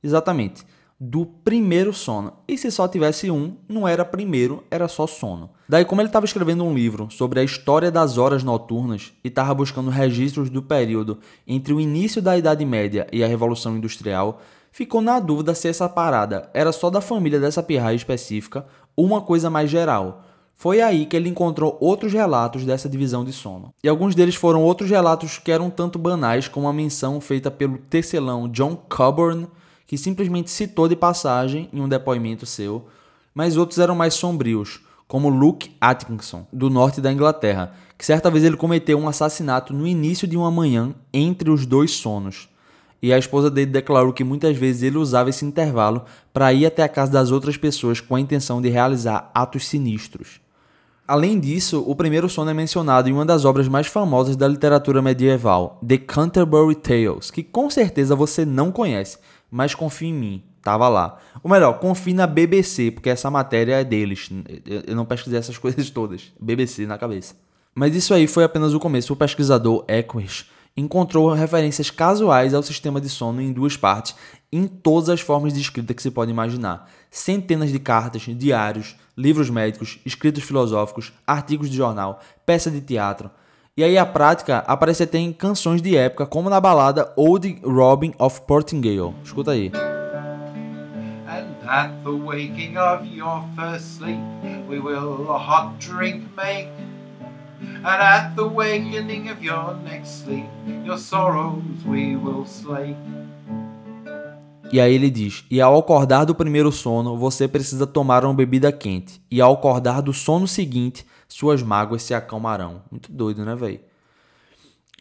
[0.03, 0.65] Exatamente.
[1.03, 2.31] Do primeiro sono.
[2.47, 5.49] E se só tivesse um, não era primeiro, era só sono.
[5.67, 9.51] Daí, como ele estava escrevendo um livro sobre a história das horas noturnas e estava
[9.55, 14.39] buscando registros do período entre o início da Idade Média e a Revolução Industrial,
[14.71, 18.63] ficou na dúvida se essa parada era só da família dessa pirraia específica
[18.95, 20.23] ou uma coisa mais geral.
[20.53, 23.73] Foi aí que ele encontrou outros relatos dessa divisão de sono.
[23.83, 27.79] E alguns deles foram outros relatos que eram tanto banais como a menção feita pelo
[27.79, 29.47] tecelão John Coburn,
[29.91, 32.87] que simplesmente citou de passagem em um depoimento seu,
[33.35, 38.45] mas outros eram mais sombrios, como Luke Atkinson, do norte da Inglaterra, que certa vez
[38.45, 42.47] ele cometeu um assassinato no início de uma manhã entre os dois sonos.
[43.01, 46.83] E a esposa dele declarou que muitas vezes ele usava esse intervalo para ir até
[46.83, 50.39] a casa das outras pessoas com a intenção de realizar atos sinistros.
[51.05, 55.01] Além disso, o primeiro sono é mencionado em uma das obras mais famosas da literatura
[55.01, 59.17] medieval, The Canterbury Tales, que com certeza você não conhece,
[59.51, 61.19] mas confie em mim, tava lá.
[61.43, 64.29] Ou melhor, confie na BBC, porque essa matéria é deles.
[64.87, 66.31] Eu não pesquisei essas coisas todas.
[66.39, 67.35] BBC na cabeça.
[67.75, 69.13] Mas isso aí foi apenas o começo.
[69.13, 74.15] O pesquisador Equus encontrou referências casuais ao sistema de sono em duas partes,
[74.51, 76.89] em todas as formas de escrita que se pode imaginar.
[77.09, 83.29] Centenas de cartas, diários, livros médicos, escritos filosóficos, artigos de jornal, peça de teatro.
[83.77, 88.13] E aí a prática aparece até em canções de época, como na balada Old Robin
[88.19, 89.15] of Portingale.
[89.23, 89.71] Escuta aí.
[91.65, 94.19] At the waking of your first sleep,
[94.67, 96.67] we will a hot drink make.
[97.61, 100.49] And at the wakening of your next sleep,
[100.83, 102.97] your sorrows we will slake.
[104.69, 108.69] E aí ele diz: E ao acordar do primeiro sono, você precisa tomar uma bebida
[108.69, 109.21] quente.
[109.31, 112.81] E ao acordar do sono seguinte, suas mágoas se acalmarão.
[112.91, 113.79] Muito doido, né, velho?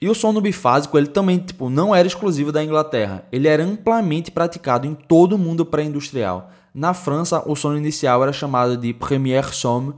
[0.01, 3.25] E o sono bifásico, ele também, tipo, não era exclusivo da Inglaterra.
[3.33, 6.51] Ele era amplamente praticado em todo o mundo pré-industrial.
[6.73, 9.93] Na França, o sono inicial era chamado de premier somme,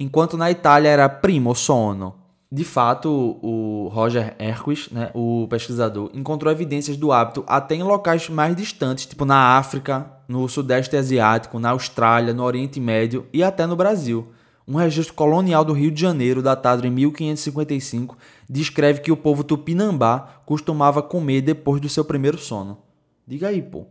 [0.00, 2.16] enquanto na Itália era primo sono.
[2.50, 8.28] De fato, o Roger Herquis, né, o pesquisador, encontrou evidências do hábito até em locais
[8.28, 13.66] mais distantes, tipo na África, no Sudeste Asiático, na Austrália, no Oriente Médio e até
[13.66, 14.32] no Brasil.
[14.66, 18.16] Um registro colonial do Rio de Janeiro, datado em 1555,
[18.48, 22.78] descreve que o povo tupinambá costumava comer depois do seu primeiro sono.
[23.26, 23.84] Diga aí, pô.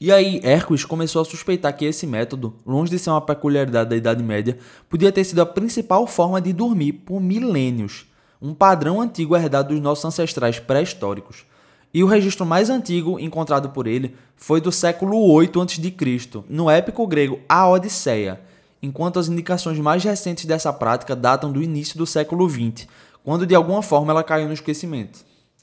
[0.00, 3.96] E aí, Hercules começou a suspeitar que esse método, longe de ser uma peculiaridade da
[3.96, 4.56] Idade Média,
[4.88, 8.06] podia ter sido a principal forma de dormir por milênios
[8.40, 11.44] um padrão antigo herdado dos nossos ancestrais pré-históricos.
[11.92, 17.06] E o registro mais antigo encontrado por ele foi do século 8 a.C., no épico
[17.06, 18.40] grego A Odisseia,
[18.82, 22.88] enquanto as indicações mais recentes dessa prática datam do início do século 20,
[23.24, 25.20] quando de alguma forma ela caiu no esquecimento.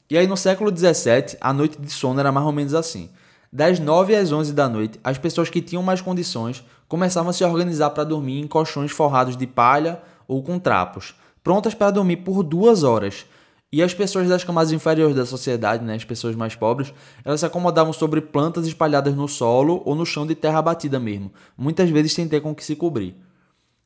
[0.09, 3.09] E aí no século 17, a noite de sono era mais ou menos assim.
[3.51, 7.43] Das 9 às 11 da noite, as pessoas que tinham mais condições começavam a se
[7.43, 11.15] organizar para dormir em colchões forrados de palha ou com trapos
[11.47, 13.25] prontas para dormir por duas horas.
[13.71, 16.93] E as pessoas das camadas inferiores da sociedade, né, as pessoas mais pobres,
[17.25, 21.33] elas se acomodavam sobre plantas espalhadas no solo ou no chão de terra batida mesmo,
[21.57, 23.15] muitas vezes sem ter com que se cobrir.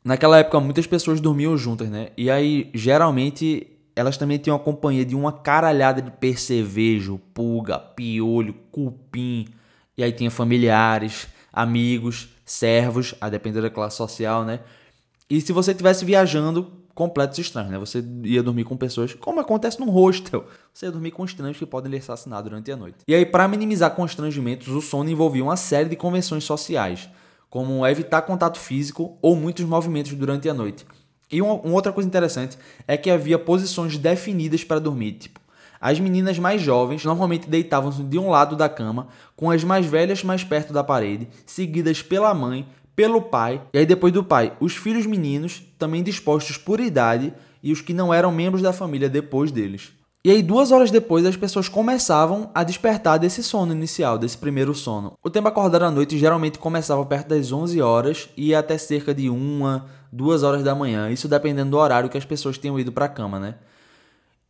[0.04, 2.10] Naquela época, muitas pessoas dormiam juntas, né?
[2.16, 8.56] E aí, geralmente, elas também tinham a companhia de uma caralhada de percevejo, pulga, piolho,
[8.72, 9.48] cupim.
[9.98, 14.62] E aí tinha familiares, amigos, servos, a depender da classe social, né?
[15.30, 17.78] E se você estivesse viajando, completos estranhos, né?
[17.80, 20.46] Você ia dormir com pessoas, como acontece num hostel.
[20.74, 22.98] Você ia dormir com estranhos que podem lhe assassinar durante a noite.
[23.08, 27.10] E aí, para minimizar constrangimentos, o sono envolvia uma série de convenções sociais,
[27.50, 30.86] como evitar contato físico ou muitos movimentos durante a noite.
[31.32, 35.40] E uma, uma outra coisa interessante é que havia posições definidas para dormir, tipo,
[35.82, 40.24] as meninas mais jovens normalmente deitavam-se de um lado da cama, com as mais velhas
[40.24, 42.68] mais perto da parede, seguidas pela mãe,
[43.02, 47.34] pelo pai, e aí depois do pai, os filhos meninos, também dispostos por idade,
[47.64, 49.92] e os que não eram membros da família depois deles.
[50.24, 54.76] E aí, duas horas depois, as pessoas começavam a despertar desse sono inicial, desse primeiro
[54.76, 55.18] sono.
[55.24, 59.16] O tempo acordar à noite geralmente começava perto das 11 horas e ia até cerca
[59.16, 59.82] de 1,
[60.14, 63.10] 2 horas da manhã, isso dependendo do horário que as pessoas tenham ido para a
[63.10, 63.56] cama, né?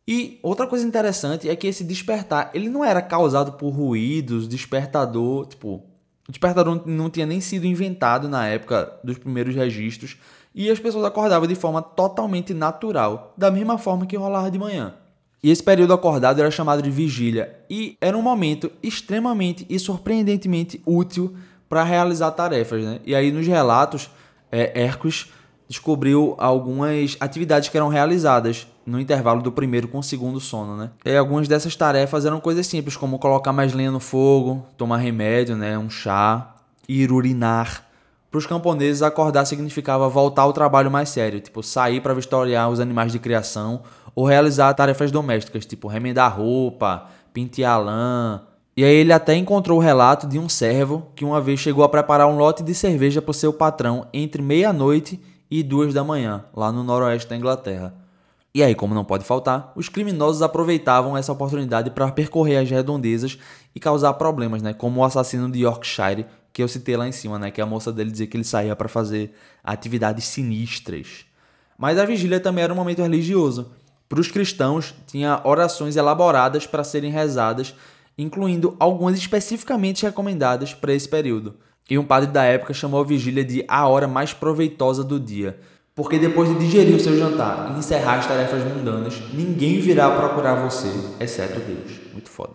[0.06, 5.46] E outra coisa interessante é que esse despertar, ele não era causado por ruídos, despertador,
[5.46, 5.86] tipo,
[6.28, 10.16] o despertador não tinha nem sido inventado na época dos primeiros registros
[10.54, 14.94] e as pessoas acordavam de forma totalmente natural, da mesma forma que rolava de manhã.
[15.42, 20.80] E esse período acordado era chamado de vigília e era um momento extremamente e surpreendentemente
[20.86, 21.34] útil
[21.68, 22.84] para realizar tarefas.
[22.84, 23.00] Né?
[23.04, 24.08] E aí nos relatos,
[24.52, 25.32] é, Hercules
[25.68, 30.90] descobriu algumas atividades que eram realizadas no intervalo do primeiro com o segundo sono, né?
[31.04, 35.56] E algumas dessas tarefas eram coisas simples, como colocar mais lenha no fogo, tomar remédio,
[35.56, 36.56] né, um chá,
[36.88, 37.86] ir urinar.
[38.30, 42.80] Para os camponeses, acordar significava voltar ao trabalho mais sério, tipo sair para vistoriar os
[42.80, 43.82] animais de criação
[44.14, 48.42] ou realizar tarefas domésticas, tipo remendar roupa, pentear lã.
[48.74, 51.88] E aí ele até encontrou o relato de um servo que uma vez chegou a
[51.90, 56.46] preparar um lote de cerveja para o seu patrão entre meia-noite e duas da manhã,
[56.56, 58.01] lá no noroeste da Inglaterra.
[58.54, 63.38] E aí, como não pode faltar, os criminosos aproveitavam essa oportunidade para percorrer as redondezas
[63.74, 64.74] e causar problemas, né?
[64.74, 67.50] Como o assassino de Yorkshire, que eu citei lá em cima, né?
[67.50, 69.34] Que a moça dele dizia que ele saía para fazer
[69.64, 71.24] atividades sinistras.
[71.78, 73.72] Mas a vigília também era um momento religioso.
[74.06, 77.74] Para os cristãos, tinha orações elaboradas para serem rezadas,
[78.18, 81.56] incluindo algumas especificamente recomendadas para esse período.
[81.88, 85.58] E um padre da época chamou a vigília de a hora mais proveitosa do dia,
[86.02, 90.56] porque depois de digerir o seu jantar e encerrar as tarefas mundanas, ninguém virá procurar
[90.56, 90.88] você,
[91.20, 92.00] exceto Deus.
[92.12, 92.54] Muito foda.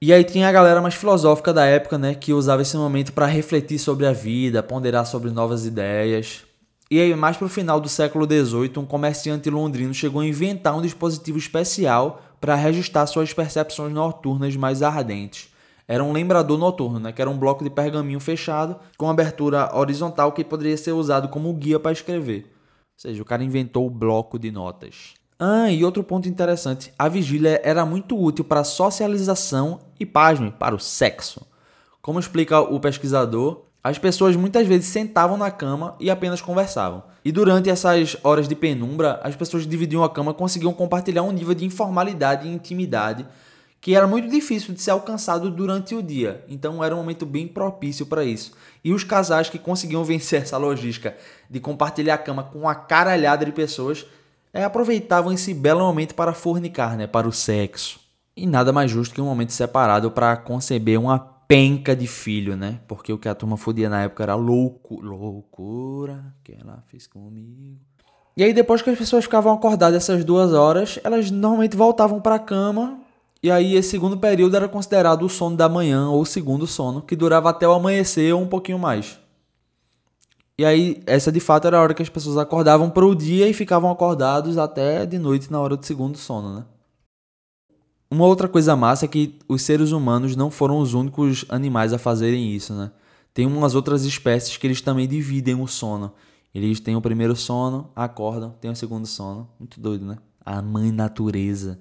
[0.00, 3.26] E aí tinha a galera mais filosófica da época, né, que usava esse momento para
[3.26, 6.42] refletir sobre a vida, ponderar sobre novas ideias.
[6.90, 10.74] E aí, mais para o final do século XVIII, um comerciante londrino chegou a inventar
[10.74, 15.50] um dispositivo especial para registrar suas percepções noturnas mais ardentes.
[15.86, 20.32] Era um lembrador noturno, né, que era um bloco de pergaminho fechado com abertura horizontal
[20.32, 22.53] que poderia ser usado como guia para escrever.
[22.96, 25.14] Seja, o cara inventou o bloco de notas.
[25.38, 30.52] Ah, e outro ponto interessante: a vigília era muito útil para a socialização e, pasme,
[30.52, 31.46] para o sexo.
[32.00, 37.02] Como explica o pesquisador, as pessoas muitas vezes sentavam na cama e apenas conversavam.
[37.24, 41.54] E durante essas horas de penumbra, as pessoas dividiam a cama conseguiam compartilhar um nível
[41.54, 43.26] de informalidade e intimidade
[43.84, 46.42] que era muito difícil de ser alcançado durante o dia.
[46.48, 48.54] Então era um momento bem propício para isso.
[48.82, 51.14] E os casais que conseguiam vencer essa logística
[51.50, 54.06] de compartilhar a cama com uma caralhada de pessoas
[54.54, 58.00] é, aproveitavam esse belo momento para fornicar, né, para o sexo.
[58.34, 62.80] E nada mais justo que um momento separado para conceber uma penca de filho, né?
[62.88, 67.78] Porque o que a turma fodia na época era louco, loucura que ela fez comigo.
[68.34, 72.36] E aí depois que as pessoas ficavam acordadas essas duas horas, elas normalmente voltavam para
[72.36, 73.03] a cama.
[73.44, 77.02] E aí esse segundo período era considerado o sono da manhã ou o segundo sono,
[77.02, 79.18] que durava até o amanhecer ou um pouquinho mais.
[80.56, 83.46] E aí, essa de fato era a hora que as pessoas acordavam para o dia
[83.46, 86.64] e ficavam acordados até de noite na hora do segundo sono, né?
[88.10, 91.98] Uma outra coisa massa é que os seres humanos não foram os únicos animais a
[91.98, 92.92] fazerem isso, né?
[93.34, 96.14] Tem umas outras espécies que eles também dividem o sono.
[96.54, 99.46] Eles têm o primeiro sono, acordam, têm o segundo sono.
[99.58, 100.16] Muito doido, né?
[100.42, 101.78] A mãe natureza.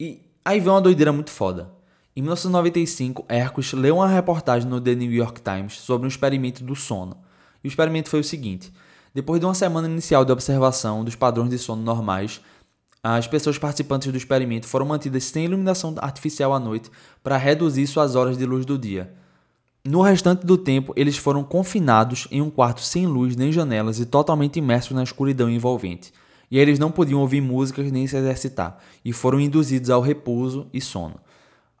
[0.00, 1.70] E aí vem uma doideira muito foda.
[2.16, 6.74] Em 1995, Hercules leu uma reportagem no The New York Times sobre um experimento do
[6.74, 7.18] sono.
[7.62, 8.72] E o experimento foi o seguinte:
[9.14, 12.40] depois de uma semana inicial de observação dos padrões de sono normais,
[13.02, 16.90] as pessoas participantes do experimento foram mantidas sem iluminação artificial à noite
[17.22, 19.12] para reduzir suas horas de luz do dia.
[19.84, 24.06] No restante do tempo, eles foram confinados em um quarto sem luz nem janelas e
[24.06, 26.10] totalmente imersos na escuridão envolvente.
[26.50, 30.80] E eles não podiam ouvir músicas nem se exercitar, e foram induzidos ao repouso e
[30.80, 31.20] sono.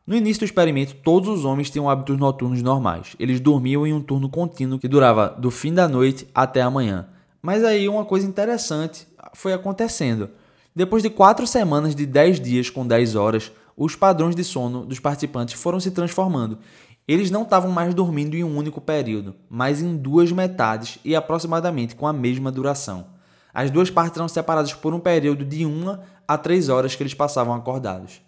[0.06, 3.14] No início do experimento, todos os homens tinham hábitos noturnos normais.
[3.18, 7.06] Eles dormiam em um turno contínuo que durava do fim da noite até a manhã.
[7.42, 10.30] Mas aí uma coisa interessante foi acontecendo.
[10.74, 14.98] Depois de quatro semanas de 10 dias com 10 horas, os padrões de sono dos
[14.98, 16.58] participantes foram se transformando.
[17.06, 21.94] Eles não estavam mais dormindo em um único período, mas em duas metades e aproximadamente
[21.94, 23.06] com a mesma duração.
[23.52, 27.14] As duas partes eram separadas por um período de 1 a 3 horas que eles
[27.14, 28.20] passavam acordados.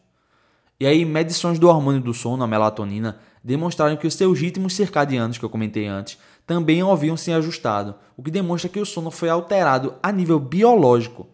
[0.80, 5.38] E aí, medições do hormônio do sono, a melatonina, demonstraram que os seus ritmos circadianos,
[5.38, 9.28] que eu comentei antes, também haviam se ajustado, o que demonstra que o sono foi
[9.28, 11.28] alterado a nível biológico.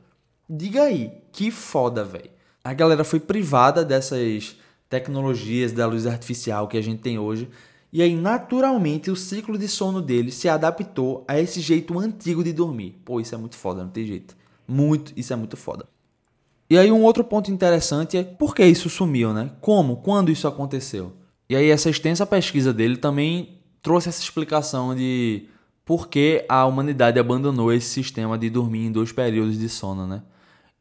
[0.49, 2.31] Diga aí, que foda, velho.
[2.63, 4.57] A galera foi privada dessas
[4.89, 7.49] tecnologias da luz artificial que a gente tem hoje,
[7.93, 12.53] e aí naturalmente o ciclo de sono dele se adaptou a esse jeito antigo de
[12.53, 13.01] dormir.
[13.05, 14.37] Pô, isso é muito foda, não tem jeito.
[14.67, 15.87] Muito, isso é muito foda.
[16.69, 19.51] E aí um outro ponto interessante é por que isso sumiu, né?
[19.61, 19.97] Como?
[19.97, 21.13] Quando isso aconteceu?
[21.49, 25.47] E aí essa extensa pesquisa dele também trouxe essa explicação de
[25.83, 30.23] por que a humanidade abandonou esse sistema de dormir em dois períodos de sono, né?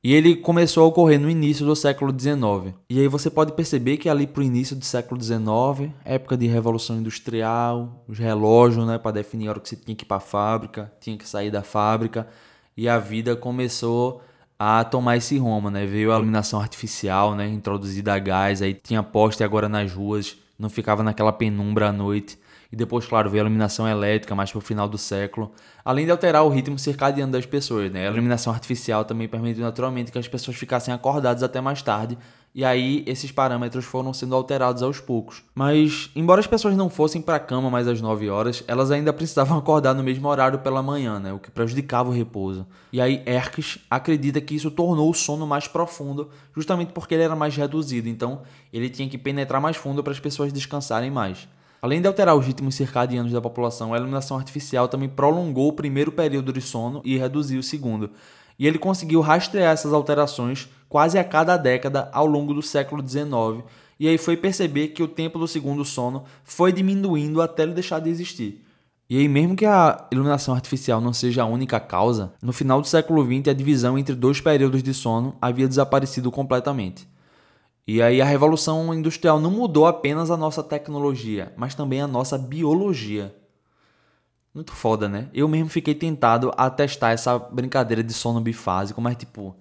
[0.04, 2.76] E ele começou a ocorrer no início do século XIX.
[2.90, 6.46] E aí você pode perceber que ali para o início do século XIX, época de
[6.48, 10.18] revolução industrial, os relógios, né, para definir a hora que você tinha que ir para
[10.18, 12.28] a fábrica, tinha que sair da fábrica,
[12.76, 14.22] e a vida começou
[14.60, 15.86] a tomar esse rumo, né?
[15.86, 17.48] Veio a iluminação artificial, né?
[17.48, 22.40] Introduzida a gás, aí tinha poste agora nas ruas, não ficava naquela penumbra à noite.
[22.72, 25.52] E depois, claro, veio a iluminação elétrica mais para o final do século,
[25.86, 28.08] além de alterar o ritmo circadiano das pessoas, né?
[28.08, 32.18] A iluminação artificial também permitiu naturalmente que as pessoas ficassem acordadas até mais tarde
[32.54, 35.44] E aí esses parâmetros foram sendo alterados aos poucos.
[35.56, 39.14] Mas, embora as pessoas não fossem para a cama mais às 9 horas, elas ainda
[39.14, 41.32] precisavam acordar no mesmo horário pela manhã, né?
[41.32, 42.66] O que prejudicava o repouso.
[42.92, 47.36] E aí Erques acredita que isso tornou o sono mais profundo, justamente porque ele era
[47.36, 48.10] mais reduzido.
[48.10, 48.42] Então,
[48.74, 51.48] ele tinha que penetrar mais fundo para as pessoas descansarem mais.
[51.82, 56.12] Além de alterar os ritmos circadianos da população, a iluminação artificial também prolongou o primeiro
[56.12, 58.10] período de sono e reduziu o segundo.
[58.58, 63.64] E ele conseguiu rastrear essas alterações quase a cada década ao longo do século XIX,
[64.00, 68.00] e aí foi perceber que o tempo do segundo sono foi diminuindo até ele deixar
[68.00, 68.64] de existir.
[69.10, 72.88] E aí, mesmo que a iluminação artificial não seja a única causa, no final do
[72.88, 77.08] século XX a divisão entre dois períodos de sono havia desaparecido completamente.
[77.88, 82.38] E aí a revolução industrial não mudou apenas a nossa tecnologia, mas também a nossa
[82.38, 83.34] biologia.
[84.54, 85.30] Muito foda, né?
[85.34, 89.56] Eu mesmo fiquei tentado a testar essa brincadeira de sono bifásico, mas tipo,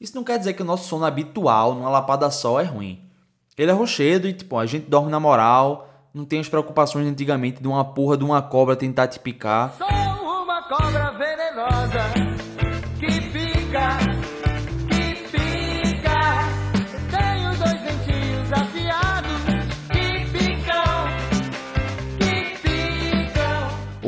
[0.00, 3.10] isso não quer dizer que o nosso sono habitual, numa lapada só, é ruim.
[3.58, 7.60] Ele é rochedo e tipo, a gente dorme na moral, não tem as preocupações antigamente
[7.60, 9.74] de uma porra de uma cobra tentar te picar.
[9.76, 12.03] Sou uma cobra venenosa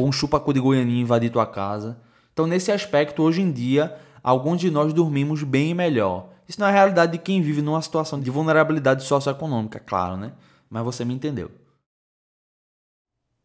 [0.06, 1.98] ou um chupacu de goianinha invadir tua casa.
[2.32, 6.30] Então, nesse aspecto, hoje em dia, alguns de nós dormimos bem melhor.
[6.48, 10.32] Isso não é a realidade de quem vive numa situação de vulnerabilidade socioeconômica, claro, né?
[10.70, 11.50] Mas você me entendeu.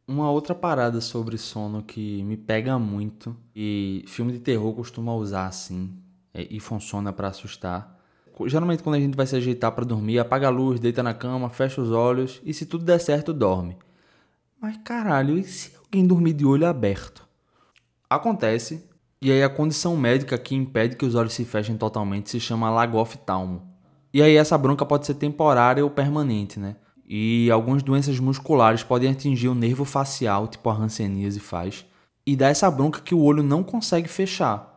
[0.07, 5.47] Uma outra parada sobre sono que me pega muito e filme de terror costuma usar
[5.47, 5.95] assim
[6.33, 7.97] é, e funciona pra assustar.
[8.45, 11.49] Geralmente quando a gente vai se ajeitar pra dormir, apaga a luz, deita na cama,
[11.49, 13.77] fecha os olhos e se tudo der certo, dorme.
[14.59, 17.27] Mas caralho, e se alguém dormir de olho aberto?
[18.09, 18.89] Acontece,
[19.21, 22.69] e aí a condição médica que impede que os olhos se fechem totalmente se chama
[22.69, 23.61] lagoftalmo.
[24.13, 26.77] E aí essa bronca pode ser temporária ou permanente, né?
[27.05, 31.85] E algumas doenças musculares podem atingir o nervo facial, tipo a hanseníase faz,
[32.25, 34.70] e dá essa bronca que o olho não consegue fechar.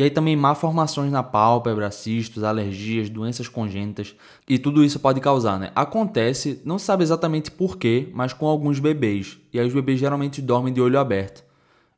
[0.00, 4.16] E aí também malformações na pálpebra, cistos, alergias, doenças congênitas,
[4.48, 5.72] e tudo isso pode causar, né?
[5.74, 9.38] Acontece, não sabe exatamente porquê, mas com alguns bebês.
[9.52, 11.44] E aí os bebês geralmente dormem de olho aberto.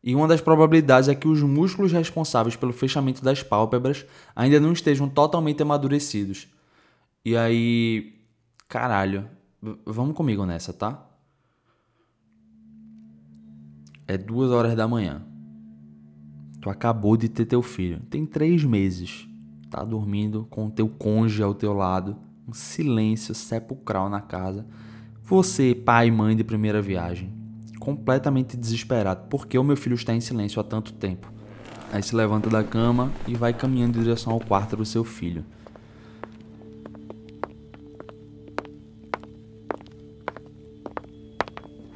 [0.02, 4.72] E uma das probabilidades é que os músculos responsáveis pelo fechamento das pálpebras ainda não
[4.72, 6.48] estejam totalmente amadurecidos.
[7.24, 8.16] E aí,
[8.68, 9.28] caralho,
[9.86, 11.08] vamos comigo nessa, tá?
[14.08, 15.22] É duas horas da manhã.
[16.62, 17.98] Tu acabou de ter teu filho.
[18.08, 19.28] Tem três meses.
[19.68, 22.16] Tá dormindo com o teu cônjuge ao teu lado.
[22.46, 24.64] Um silêncio sepulcral na casa.
[25.24, 27.32] Você, pai e mãe de primeira viagem.
[27.80, 29.26] Completamente desesperado.
[29.28, 31.32] Por que o meu filho está em silêncio há tanto tempo?
[31.92, 35.44] Aí se levanta da cama e vai caminhando em direção ao quarto do seu filho.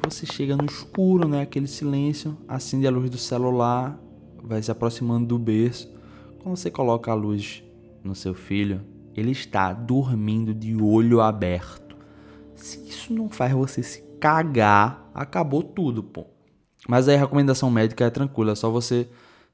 [0.03, 1.41] Você chega no escuro, né?
[1.41, 3.97] Aquele silêncio, acende a luz do celular,
[4.47, 5.91] vai se aproximando do berço.
[6.39, 7.63] Quando você coloca a luz
[8.03, 8.81] no seu filho,
[9.15, 11.95] ele está dormindo de olho aberto.
[12.55, 16.25] Se isso não faz você se cagar, acabou tudo, pô.
[16.87, 19.07] Mas aí a recomendação médica é tranquila, é só você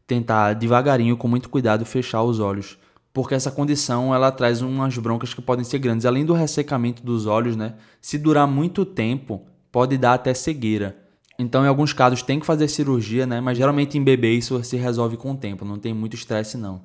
[0.05, 2.77] tentar devagarinho, com muito cuidado, fechar os olhos.
[3.13, 6.05] Porque essa condição ela traz umas broncas que podem ser grandes.
[6.05, 7.75] Além do ressecamento dos olhos, né?
[8.01, 11.02] Se durar muito tempo, pode dar até cegueira.
[11.37, 13.41] Então, em alguns casos, tem que fazer cirurgia, né?
[13.41, 16.81] Mas geralmente em bebê isso se resolve com o tempo, não tem muito estresse, não.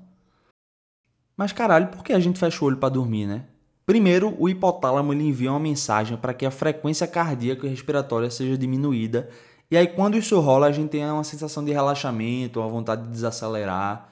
[1.37, 3.45] Mas caralho, por que a gente fecha o olho para dormir, né?
[3.87, 8.59] Primeiro, o hipotálamo ele envia uma mensagem para que a frequência cardíaca e respiratória seja
[8.59, 9.31] diminuída.
[9.71, 13.09] E aí, quando isso rola, a gente tem uma sensação de relaxamento, uma vontade de
[13.09, 14.09] desacelerar.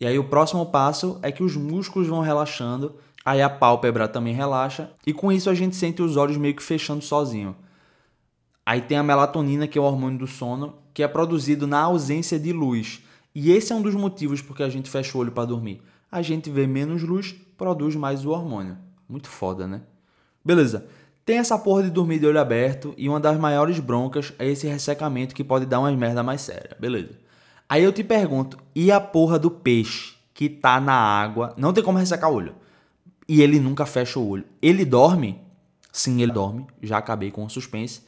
[0.00, 4.32] E aí, o próximo passo é que os músculos vão relaxando, aí a pálpebra também
[4.32, 7.56] relaxa, e com isso a gente sente os olhos meio que fechando sozinho.
[8.66, 12.36] Aí tem a melatonina, que é o hormônio do sono, que é produzido na ausência
[12.36, 13.00] de luz.
[13.32, 15.80] E esse é um dos motivos porque a gente fecha o olho para dormir.
[16.10, 18.76] A gente vê menos luz, produz mais o hormônio.
[19.08, 19.82] Muito foda, né?
[20.44, 20.86] Beleza.
[21.24, 24.66] Tem essa porra de dormir de olho aberto e uma das maiores broncas é esse
[24.66, 26.76] ressecamento que pode dar umas merda mais séria.
[26.78, 27.18] Beleza.
[27.68, 31.82] Aí eu te pergunto, e a porra do peixe que tá na água, não tem
[31.82, 32.54] como ressecar o olho.
[33.28, 34.44] E ele nunca fecha o olho.
[34.60, 35.40] Ele dorme?
[35.92, 36.66] Sim, ele dorme.
[36.82, 38.02] Já acabei com o suspense.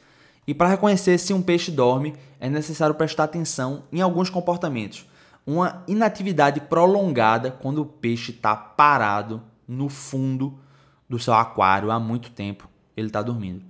[0.49, 5.07] E para reconhecer se um peixe dorme, é necessário prestar atenção em alguns comportamentos.
[5.47, 10.59] Uma inatividade prolongada quando o peixe está parado no fundo
[11.07, 13.63] do seu aquário há muito tempo, ele está dormindo.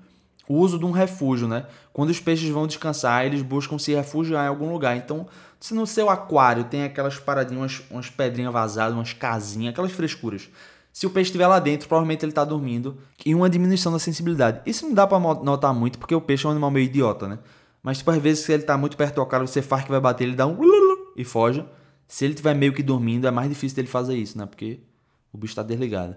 [0.49, 1.67] O uso de um refúgio, né?
[1.93, 4.97] Quando os peixes vão descansar, eles buscam se refugiar em algum lugar.
[4.97, 5.27] Então,
[5.59, 10.49] se no seu aquário tem aquelas paradinhas, umas, umas pedrinhas vazadas, umas casinhas, aquelas frescuras.
[10.99, 12.99] Se o peixe estiver lá dentro, provavelmente ele está dormindo.
[13.25, 14.63] E uma diminuição da sensibilidade.
[14.67, 17.39] Isso não dá para notar muito, porque o peixe é um animal meio idiota, né?
[17.81, 20.01] Mas, tipo, às vezes, se ele tá muito perto do cara, você faz que vai
[20.01, 20.59] bater, ele dá um
[21.17, 21.65] e foge.
[22.09, 24.45] Se ele estiver meio que dormindo, é mais difícil dele fazer isso, né?
[24.45, 24.81] Porque
[25.33, 26.17] o bicho está desligado.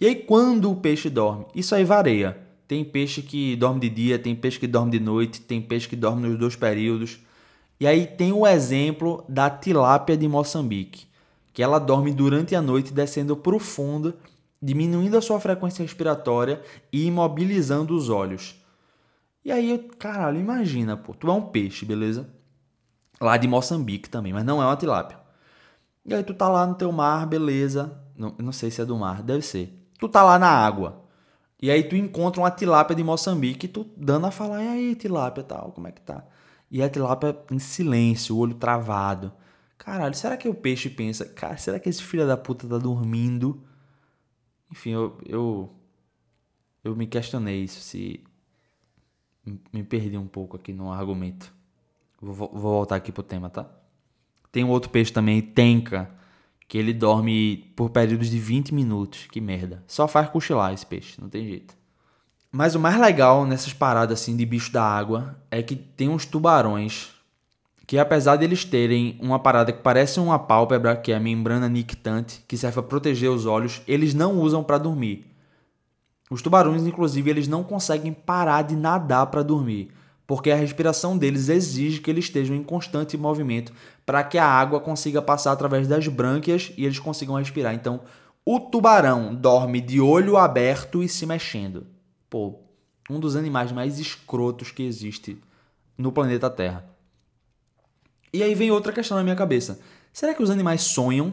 [0.00, 1.46] E aí, quando o peixe dorme?
[1.54, 2.36] Isso aí varia.
[2.66, 5.94] Tem peixe que dorme de dia, tem peixe que dorme de noite, tem peixe que
[5.94, 7.20] dorme nos dois períodos.
[7.78, 11.06] E aí tem o exemplo da tilápia de Moçambique,
[11.54, 14.14] que ela dorme durante a noite descendo profundo,
[14.60, 16.60] diminuindo a sua frequência respiratória
[16.92, 18.60] e imobilizando os olhos.
[19.44, 22.28] E aí, caralho, imagina, pô, tu é um peixe, beleza?
[23.20, 25.16] Lá de Moçambique também, mas não é uma tilápia.
[26.04, 27.96] E aí tu tá lá no teu mar, beleza.
[28.16, 29.72] Não, não sei se é do mar, deve ser.
[29.98, 31.04] Tu tá lá na água.
[31.62, 35.44] E aí tu encontra uma tilápia de Moçambique tu dando a falar, e aí, tilápia
[35.44, 36.24] tal, como é que tá?
[36.68, 39.32] E a tilápia em silêncio, o olho travado.
[39.78, 43.62] Caralho, será que o peixe pensa, cara, será que esse filho da puta tá dormindo?
[44.70, 45.74] Enfim, eu, eu,
[46.82, 48.24] eu me questionei isso, se
[49.72, 51.52] me perdi um pouco aqui no argumento.
[52.20, 53.68] Vou, vou voltar aqui pro tema, tá?
[54.50, 56.10] Tem um outro peixe também, tenca,
[56.66, 59.26] que ele dorme por períodos de 20 minutos.
[59.30, 59.84] Que merda.
[59.86, 61.76] Só faz cochilar esse peixe, não tem jeito.
[62.50, 66.24] Mas o mais legal nessas paradas assim de bicho da água é que tem uns
[66.24, 67.13] tubarões
[67.86, 71.68] que apesar de eles terem uma parada que parece uma pálpebra, que é a membrana
[71.68, 75.26] nictante, que serve para proteger os olhos, eles não usam para dormir.
[76.30, 79.90] Os tubarões, inclusive, eles não conseguem parar de nadar para dormir,
[80.26, 83.72] porque a respiração deles exige que eles estejam em constante movimento
[84.06, 87.74] para que a água consiga passar através das brânquias e eles consigam respirar.
[87.74, 88.00] Então,
[88.46, 91.86] o tubarão dorme de olho aberto e se mexendo.
[92.30, 92.58] Pô,
[93.10, 95.38] um dos animais mais escrotos que existe
[95.96, 96.93] no planeta Terra.
[98.34, 99.78] E aí vem outra questão na minha cabeça.
[100.12, 101.32] Será que os animais sonham?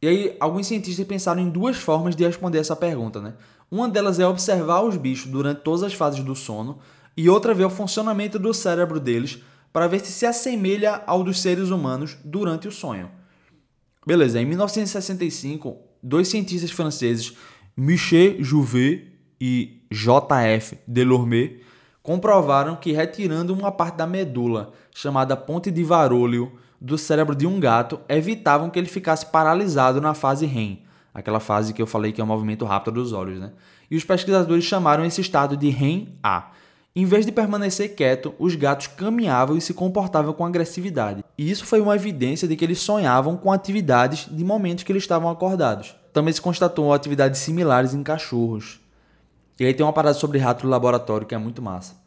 [0.00, 3.34] E aí, alguns cientistas pensaram em duas formas de responder essa pergunta, né?
[3.68, 6.78] Uma delas é observar os bichos durante todas as fases do sono,
[7.16, 9.40] e outra ver o funcionamento do cérebro deles
[9.72, 13.10] para ver se se assemelha ao dos seres humanos durante o sonho.
[14.06, 17.34] Beleza, em 1965, dois cientistas franceses,
[17.76, 19.08] Michel Jouvet
[19.40, 20.78] e J.F.
[20.86, 21.60] Delorme,
[22.10, 26.50] comprovaram que retirando uma parte da medula, chamada ponte de Varolio,
[26.80, 30.82] do cérebro de um gato, evitavam que ele ficasse paralisado na fase REM,
[31.14, 33.52] aquela fase que eu falei que é o movimento rápido dos olhos, né?
[33.88, 36.50] E os pesquisadores chamaram esse estado de REM-A.
[36.96, 41.24] Em vez de permanecer quieto, os gatos caminhavam e se comportavam com agressividade.
[41.38, 45.04] E isso foi uma evidência de que eles sonhavam com atividades de momentos que eles
[45.04, 45.94] estavam acordados.
[46.12, 48.80] Também se constatou atividades similares em cachorros.
[49.60, 51.99] E aí tem uma parada sobre rato do laboratório que é muito massa.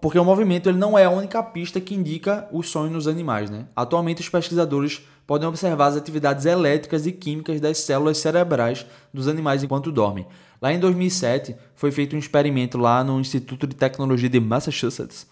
[0.00, 3.50] Porque o movimento ele não é a única pista que indica o sonho nos animais,
[3.50, 3.66] né?
[3.76, 9.62] Atualmente os pesquisadores podem observar as atividades elétricas e químicas das células cerebrais dos animais
[9.62, 10.26] enquanto dormem.
[10.60, 15.26] Lá em 2007, foi feito um experimento lá no Instituto de Tecnologia de Massachusetts,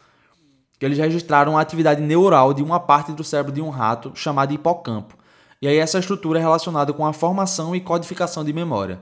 [0.79, 4.53] que eles registraram a atividade neural de uma parte do cérebro de um rato chamada
[4.55, 5.17] hipocampo.
[5.61, 9.01] E aí essa estrutura é relacionada com a formação e codificação de memória.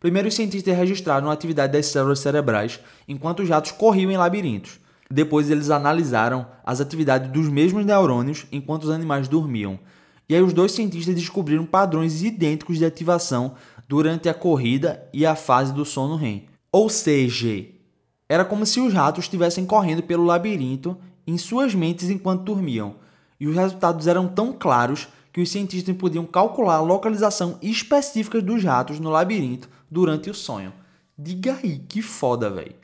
[0.00, 4.80] Primeiro, os cientistas registraram a atividade das células cerebrais enquanto os ratos corriam em labirintos.
[5.10, 9.78] Depois, eles analisaram as atividades dos mesmos neurônios enquanto os animais dormiam
[10.28, 13.54] e aí os dois cientistas descobriram padrões idênticos de ativação
[13.88, 16.44] durante a corrida e a fase do sono REM.
[16.70, 17.64] Ou seja,
[18.28, 22.96] era como se os ratos estivessem correndo pelo labirinto em suas mentes enquanto dormiam.
[23.40, 28.62] E os resultados eram tão claros que os cientistas podiam calcular a localização específica dos
[28.62, 30.74] ratos no labirinto durante o sonho.
[31.16, 32.74] Diga aí, que foda, velho.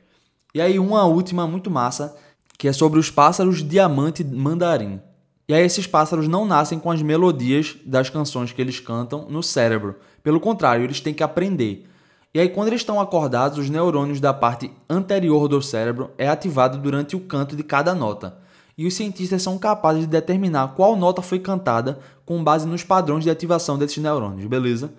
[0.55, 2.15] E aí uma última muito massa,
[2.57, 5.01] que é sobre os pássaros diamante mandarim.
[5.49, 9.43] E aí esses pássaros não nascem com as melodias das canções que eles cantam no
[9.43, 9.97] cérebro.
[10.23, 11.85] Pelo contrário, eles têm que aprender.
[12.33, 16.77] E aí quando eles estão acordados, os neurônios da parte anterior do cérebro é ativado
[16.77, 18.37] durante o canto de cada nota.
[18.77, 23.25] E os cientistas são capazes de determinar qual nota foi cantada com base nos padrões
[23.25, 24.93] de ativação desses neurônios, beleza?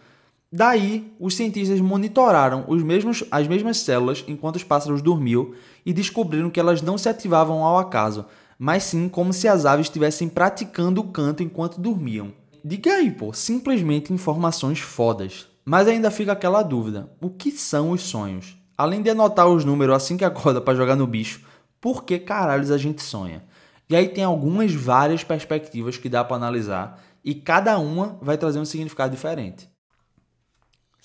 [0.52, 5.52] Daí, os cientistas monitoraram os mesmos, as mesmas células enquanto os pássaros dormiam
[5.84, 8.24] e descobriram que elas não se ativavam ao acaso,
[8.58, 12.32] mas sim como se as aves estivessem praticando o canto enquanto dormiam.
[12.64, 15.46] Diga aí, pô, simplesmente informações fodas.
[15.64, 18.56] Mas ainda fica aquela dúvida: o que são os sonhos?
[18.78, 21.44] Além de anotar os números assim que acorda para jogar no bicho,
[21.80, 23.44] por que caralhos a gente sonha?
[23.88, 28.58] E aí tem algumas várias perspectivas que dá para analisar e cada uma vai trazer
[28.58, 29.68] um significado diferente.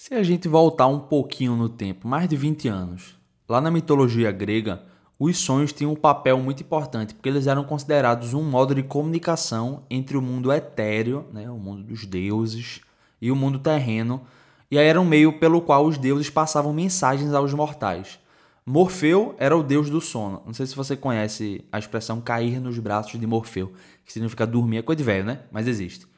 [0.04, 3.16] Se a gente voltar um pouquinho no tempo, mais de 20 anos,
[3.48, 4.82] lá na mitologia grega,
[5.20, 9.84] os sonhos tinham um papel muito importante, porque eles eram considerados um modo de comunicação
[9.92, 12.82] entre o mundo etéreo, né, o mundo dos deuses,
[13.22, 14.24] e o mundo terreno.
[14.72, 18.20] e aí era um meio pelo qual os deuses passavam mensagens aos mortais.
[18.66, 20.42] Morfeu era o deus do sono.
[20.48, 23.72] Não sei se você conhece a expressão cair nos braços de Morfeu,
[24.04, 25.42] que significa dormir, é coisa de velho, né?
[25.52, 26.10] Mas existe.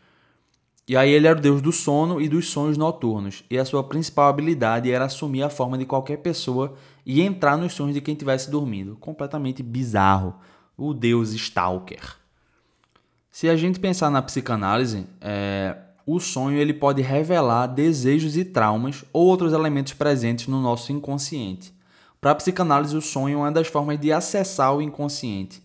[0.88, 3.84] E aí ele era o deus do sono e dos sonhos noturnos, e a sua
[3.84, 6.74] principal habilidade era assumir a forma de qualquer pessoa
[7.06, 8.98] e entrar nos sonhos de quem estivesse dormindo.
[8.98, 10.36] Completamente bizarro.
[10.78, 12.18] O deus Stalker.
[13.32, 19.06] Se a gente pensar na psicanálise, é, o sonho ele pode revelar desejos e traumas
[19.14, 21.74] ou outros elementos presentes no nosso inconsciente.
[22.20, 25.64] Para a psicanálise, o sonho é uma das formas de acessar o inconsciente,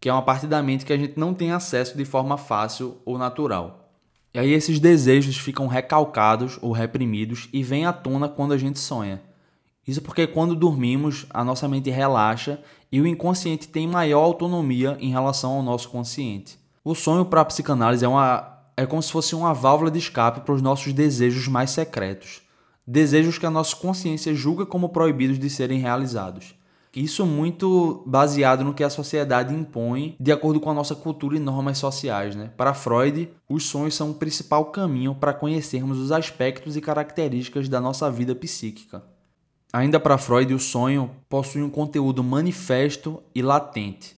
[0.00, 2.98] que é uma parte da mente que a gente não tem acesso de forma fácil
[3.04, 3.77] ou natural.
[4.32, 8.78] E aí esses desejos ficam recalcados ou reprimidos e vêm à tona quando a gente
[8.78, 9.22] sonha.
[9.86, 12.60] Isso porque quando dormimos, a nossa mente relaxa
[12.92, 16.58] e o inconsciente tem maior autonomia em relação ao nosso consciente.
[16.84, 20.40] O sonho para a psicanálise é, uma, é como se fosse uma válvula de escape
[20.40, 22.42] para os nossos desejos mais secretos
[22.88, 26.54] desejos que a nossa consciência julga como proibidos de serem realizados.
[26.98, 31.38] Isso muito baseado no que a sociedade impõe de acordo com a nossa cultura e
[31.38, 32.34] normas sociais.
[32.34, 32.50] Né?
[32.56, 37.80] Para Freud, os sonhos são o principal caminho para conhecermos os aspectos e características da
[37.80, 39.04] nossa vida psíquica.
[39.72, 44.14] Ainda para Freud, o sonho possui um conteúdo manifesto e latente.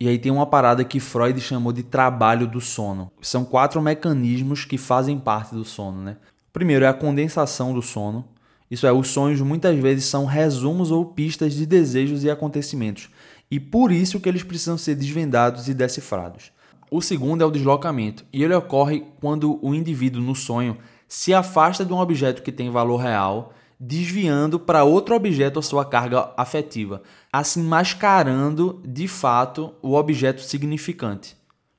[0.00, 3.12] E aí tem uma parada que Freud chamou de trabalho do sono.
[3.20, 6.16] São quatro mecanismos que fazem parte do sono, né?
[6.50, 8.24] Primeiro é a condensação do sono.
[8.70, 13.08] Isso é, os sonhos muitas vezes são resumos ou pistas de desejos e acontecimentos,
[13.50, 16.50] e por isso que eles precisam ser desvendados e decifrados.
[16.90, 20.76] O segundo é o deslocamento, e ele ocorre quando o indivíduo no sonho
[21.08, 25.84] se afasta de um objeto que tem valor real, desviando para outro objeto a sua
[25.84, 27.02] carga afetiva,
[27.32, 31.36] assim mascarando de fato o objeto significante.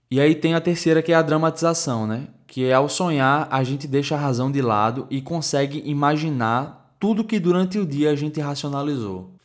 [0.09, 2.27] E aí tem a terceira que é a dramatização, né?
[2.57, 7.39] Que ao sonhar a gente deixa a razão de lado e consegue imaginar tudo que
[7.39, 9.35] durante o dia a gente racionalizou.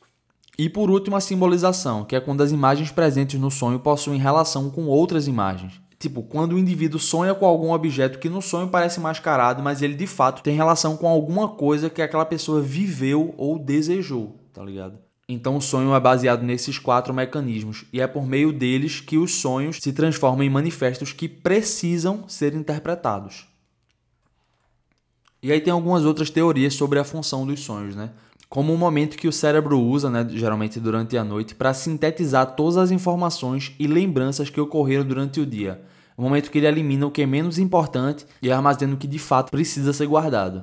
[0.58, 4.70] E por último, a simbolização, que é quando as imagens presentes no sonho possuem relação
[4.70, 5.78] com outras imagens.
[5.98, 9.92] Tipo, quando o indivíduo sonha com algum objeto que no sonho parece mascarado, mas ele
[9.92, 14.98] de fato tem relação com alguma coisa que aquela pessoa viveu ou desejou, tá ligado?
[15.32, 19.36] Então, o sonho é baseado nesses quatro mecanismos e é por meio deles que os
[19.36, 23.46] sonhos se transformam em manifestos que precisam ser interpretados.
[25.42, 28.10] E aí tem algumas outras teorias sobre a função dos sonhos, né?
[28.46, 32.76] Como um momento que o cérebro usa, né, geralmente durante a noite, para sintetizar todas
[32.76, 35.82] as informações e lembranças que ocorreram durante o dia.
[36.18, 39.18] Um momento que ele elimina o que é menos importante e armazena o que de
[39.18, 40.62] fato precisa ser guardado.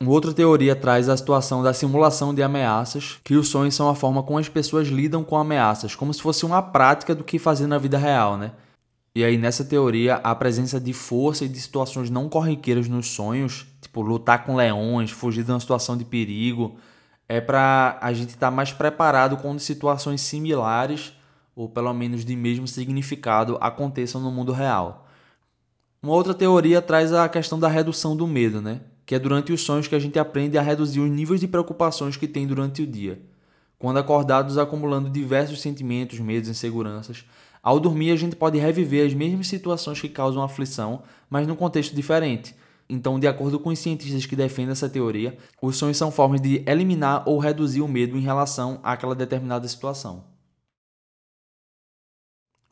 [0.00, 3.96] Uma outra teoria traz a situação da simulação de ameaças, que os sonhos são a
[3.96, 7.66] forma como as pessoas lidam com ameaças, como se fosse uma prática do que fazer
[7.66, 8.52] na vida real, né?
[9.12, 13.66] E aí nessa teoria, a presença de força e de situações não corriqueiras nos sonhos,
[13.80, 16.76] tipo lutar com leões, fugir de uma situação de perigo,
[17.28, 21.12] é para a gente estar tá mais preparado quando situações similares
[21.56, 25.08] ou pelo menos de mesmo significado aconteçam no mundo real.
[26.00, 28.80] Uma outra teoria traz a questão da redução do medo, né?
[29.08, 32.18] Que é durante os sonhos que a gente aprende a reduzir os níveis de preocupações
[32.18, 33.18] que tem durante o dia.
[33.78, 37.24] Quando acordados acumulando diversos sentimentos, medos e inseguranças,
[37.62, 41.96] ao dormir a gente pode reviver as mesmas situações que causam aflição, mas num contexto
[41.96, 42.54] diferente.
[42.86, 46.62] Então, de acordo com os cientistas que defendem essa teoria, os sonhos são formas de
[46.66, 50.24] eliminar ou reduzir o medo em relação àquela determinada situação.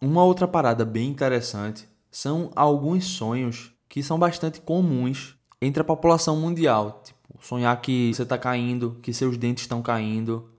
[0.03, 6.37] Uma outra parada bem interessante são alguns sonhos que são bastante comuns entre a população
[6.37, 7.03] mundial.
[7.05, 10.51] Tipo, sonhar que você está caindo, que seus dentes estão caindo,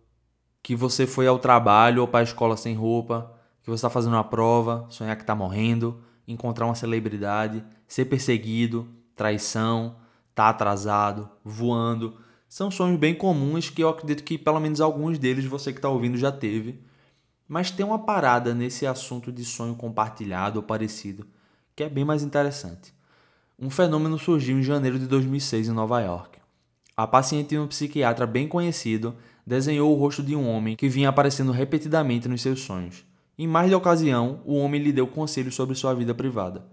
[0.62, 4.14] que você foi ao trabalho ou para a escola sem roupa, que você está fazendo
[4.14, 9.98] uma prova, sonhar que está morrendo, encontrar uma celebridade, ser perseguido, traição,
[10.36, 12.18] tá atrasado, voando.
[12.50, 15.90] São sonhos bem comuns que eu acredito que pelo menos alguns deles você que está
[15.90, 16.82] ouvindo já teve.
[17.48, 21.26] Mas tem uma parada nesse assunto de sonho compartilhado ou parecido
[21.78, 22.92] que é bem mais interessante.
[23.60, 26.38] Um fenômeno surgiu em janeiro de 2006 em Nova York.
[26.96, 29.16] A paciente de um psiquiatra bem conhecido
[29.48, 33.04] desenhou o rosto de um homem que vinha aparecendo repetidamente nos seus sonhos.
[33.36, 36.68] Em mais de ocasião, o homem lhe deu conselhos sobre sua vida privada.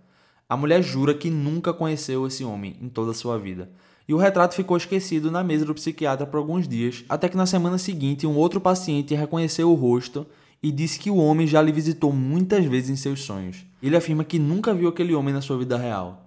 [0.47, 3.71] A mulher jura que nunca conheceu esse homem em toda a sua vida.
[4.07, 7.47] E o retrato ficou esquecido na mesa do psiquiatra por alguns dias, até que na
[7.47, 10.27] semana seguinte um outro paciente reconheceu o rosto
[10.63, 13.65] e disse que o homem já lhe visitou muitas vezes em seus sonhos.
[13.83, 16.24] Ele afirma que nunca viu aquele homem na sua vida real.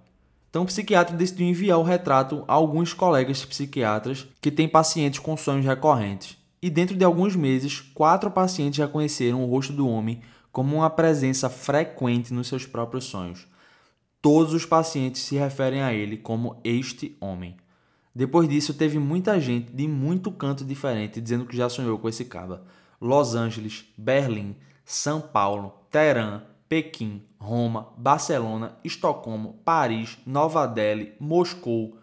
[0.50, 5.36] Então, o psiquiatra decidiu enviar o retrato a alguns colegas psiquiatras que têm pacientes com
[5.36, 6.38] sonhos recorrentes.
[6.62, 10.22] E dentro de alguns meses, quatro pacientes reconheceram o rosto do homem
[10.52, 13.46] como uma presença frequente nos seus próprios sonhos.
[14.22, 17.56] Todos os pacientes se referem a ele como este homem.
[18.16, 22.26] Depois disso, teve muita gente de muito canto diferente dizendo que já sonhou com esse
[22.26, 22.64] caba.
[23.00, 31.98] Los Angeles, Berlim, São Paulo, Teherã, Pequim, Roma, Barcelona, Estocolmo, Paris, Nova Delhi, Moscou.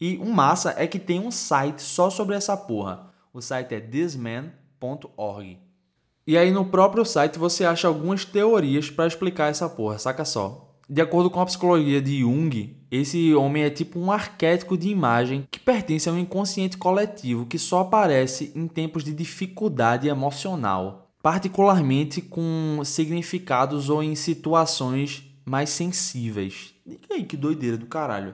[0.00, 3.10] E o massa é que tem um site só sobre essa porra.
[3.32, 5.58] O site é thisman.org.
[6.26, 10.74] E aí no próprio site você acha algumas teorias para explicar essa porra, saca só.
[10.88, 15.46] De acordo com a psicologia de Jung, esse homem é tipo um arquétipo de imagem
[15.50, 22.22] que pertence a um inconsciente coletivo que só aparece em tempos de dificuldade emocional, particularmente
[22.22, 26.72] com significados ou em situações mais sensíveis.
[26.86, 28.32] E aí, que doideira do caralho.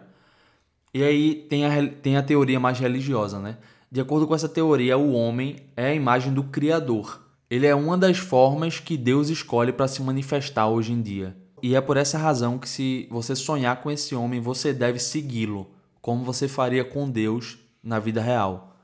[0.93, 3.57] E aí tem a, tem a teoria mais religiosa, né?
[3.91, 7.27] De acordo com essa teoria, o homem é a imagem do Criador.
[7.49, 11.35] Ele é uma das formas que Deus escolhe para se manifestar hoje em dia.
[11.63, 15.71] E é por essa razão que, se você sonhar com esse homem, você deve segui-lo,
[16.03, 18.77] como você faria com Deus na vida real.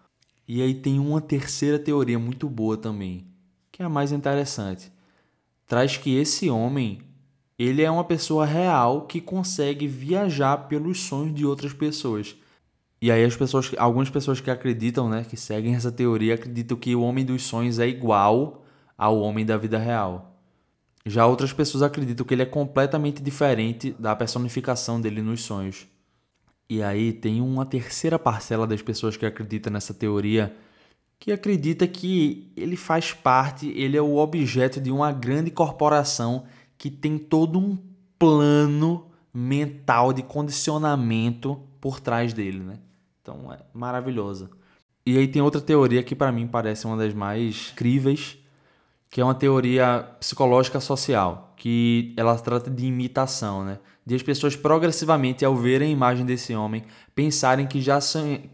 [0.49, 3.27] E aí tem uma terceira teoria muito boa também,
[3.79, 4.91] que é a mais interessante.
[5.64, 7.01] Traz que esse homem,
[7.57, 12.35] ele é uma pessoa real que consegue viajar pelos sonhos de outras pessoas.
[13.01, 16.97] E aí as pessoas, algumas pessoas que acreditam, né, que seguem essa teoria, acreditam que
[16.97, 18.64] o homem dos sonhos é igual
[18.97, 20.37] ao homem da vida real.
[21.07, 25.87] Já outras pessoas acreditam que ele é completamente diferente da personificação dele nos sonhos.
[26.68, 30.53] E aí tem uma terceira parcela das pessoas que acreditam nessa teoria
[31.19, 36.45] que acredita que ele faz parte, ele é o objeto de uma grande corporação
[36.77, 37.77] que tem todo um
[38.19, 42.79] plano mental de condicionamento por trás dele, né?
[43.21, 44.51] Então é maravilhosa.
[45.05, 48.39] E aí tem outra teoria que para mim parece uma das mais críveis,
[49.11, 53.79] que é uma teoria psicológica social, que ela trata de imitação, né?
[54.05, 57.99] De as pessoas progressivamente, ao verem a imagem desse homem, pensarem que já,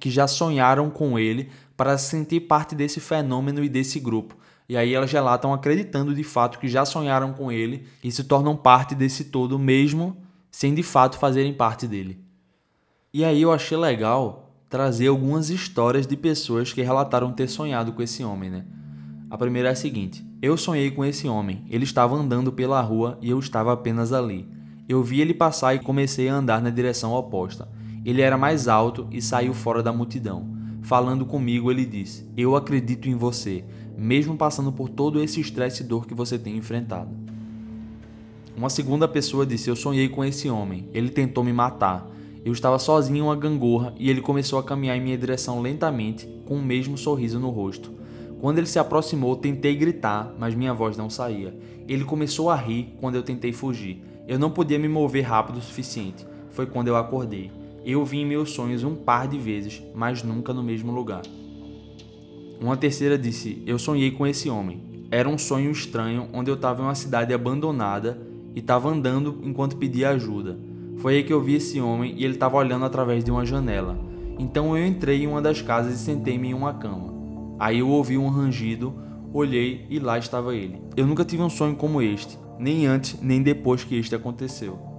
[0.01, 4.37] que já sonharam com ele para sentir parte desse fenômeno e desse grupo.
[4.69, 8.57] E aí elas relatam acreditando de fato que já sonharam com ele e se tornam
[8.57, 10.17] parte desse todo mesmo
[10.51, 12.19] sem de fato fazerem parte dele.
[13.13, 18.03] E aí eu achei legal trazer algumas histórias de pessoas que relataram ter sonhado com
[18.03, 18.65] esse homem, né?
[19.31, 21.65] A primeira é a seguinte: Eu sonhei com esse homem.
[21.69, 24.49] Ele estava andando pela rua e eu estava apenas ali.
[24.89, 27.69] Eu vi ele passar e comecei a andar na direção oposta.
[28.05, 30.54] Ele era mais alto e saiu fora da multidão.
[30.85, 33.65] Falando comigo, ele disse: Eu acredito em você,
[33.97, 37.09] mesmo passando por todo esse estresse e dor que você tem enfrentado.
[38.55, 40.87] Uma segunda pessoa disse: Eu sonhei com esse homem.
[40.93, 42.07] Ele tentou me matar.
[42.45, 46.29] Eu estava sozinho em uma gangorra e ele começou a caminhar em minha direção lentamente,
[46.45, 47.91] com o mesmo sorriso no rosto.
[48.39, 51.59] Quando ele se aproximou, tentei gritar, mas minha voz não saía.
[51.89, 54.03] Ele começou a rir quando eu tentei fugir.
[54.29, 56.27] Eu não podia me mover rápido o suficiente.
[56.51, 57.64] Foi quando eu acordei.
[57.85, 61.21] Eu vi em meus sonhos um par de vezes, mas nunca no mesmo lugar.
[62.59, 64.81] Uma terceira disse: Eu sonhei com esse homem.
[65.11, 68.19] Era um sonho estranho onde eu estava em uma cidade abandonada
[68.55, 70.59] e estava andando enquanto pedia ajuda.
[70.97, 73.99] Foi aí que eu vi esse homem e ele estava olhando através de uma janela.
[74.39, 77.13] Então eu entrei em uma das casas e sentei-me em uma cama.
[77.59, 78.95] Aí eu ouvi um rangido,
[79.31, 80.81] olhei e lá estava ele.
[80.97, 84.94] Eu nunca tive um sonho como este, nem antes nem depois que este aconteceu.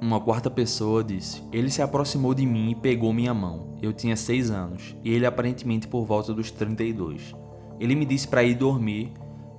[0.00, 3.76] Uma quarta pessoa disse: Ele se aproximou de mim e pegou minha mão.
[3.82, 7.34] Eu tinha seis anos e ele aparentemente por volta dos 32.
[7.80, 9.12] Ele me disse para ir dormir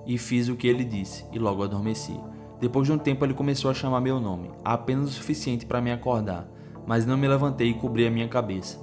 [0.05, 2.17] e fiz o que ele disse e logo adormeci.
[2.57, 5.91] Depois de um tempo ele começou a chamar meu nome, apenas o suficiente para me
[5.91, 6.49] acordar,
[6.87, 8.79] mas não me levantei e cobri a minha cabeça.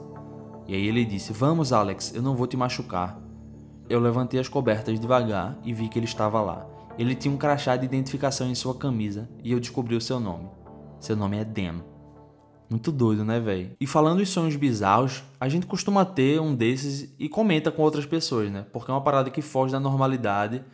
[0.68, 3.18] E aí ele disse: Vamos, Alex, eu não vou te machucar.
[3.88, 6.66] Eu levantei as cobertas devagar e vi que ele estava lá.
[6.98, 10.50] Ele tinha um crachá de identificação em sua camisa e eu descobri o seu nome.
[10.98, 11.82] Seu nome é Dan.
[12.68, 13.76] Muito doido, né, velho?
[13.80, 18.06] E falando em sonhos bizarros, a gente costuma ter um desses e comenta com outras
[18.06, 18.66] pessoas, né?
[18.72, 20.64] Porque é uma parada que foge da normalidade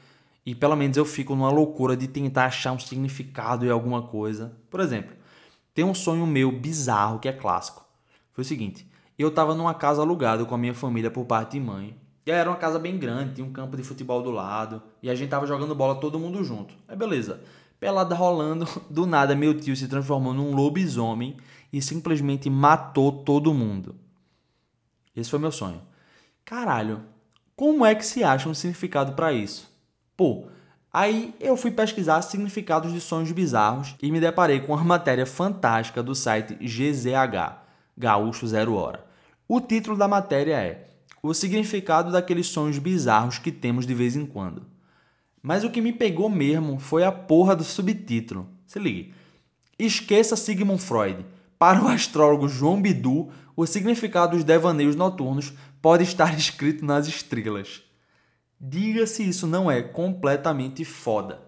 [0.46, 4.56] e pelo menos eu fico numa loucura de tentar achar um significado em alguma coisa.
[4.70, 5.14] Por exemplo,
[5.74, 7.84] tem um sonho meu bizarro que é clássico.
[8.32, 8.86] Foi o seguinte:
[9.18, 11.96] eu estava numa casa alugada com a minha família por parte de mãe.
[12.24, 14.80] E era uma casa bem grande, tinha um campo de futebol do lado.
[15.02, 16.72] E a gente tava jogando bola todo mundo junto.
[16.86, 17.40] Aí beleza.
[17.82, 21.36] Pelada rolando, do nada meu tio se transformou num lobisomem
[21.72, 23.96] e simplesmente matou todo mundo.
[25.16, 25.82] Esse foi meu sonho.
[26.44, 27.00] Caralho,
[27.56, 29.68] como é que se acha um significado para isso?
[30.16, 30.46] Pô,
[30.92, 36.04] aí eu fui pesquisar significados de sonhos bizarros e me deparei com uma matéria fantástica
[36.04, 37.64] do site GZH
[37.98, 39.04] Gaúcho Zero Hora.
[39.48, 40.88] O título da matéria é
[41.20, 44.70] O significado daqueles sonhos bizarros que temos de vez em quando.
[45.42, 48.48] Mas o que me pegou mesmo foi a porra do subtítulo.
[48.66, 49.12] Se ligue.
[49.78, 51.26] Esqueça Sigmund Freud.
[51.58, 57.82] para o astrólogo João Bidu, o significado dos devaneios noturnos pode estar escrito nas estrelas.
[58.60, 61.42] Diga se isso não é completamente foda.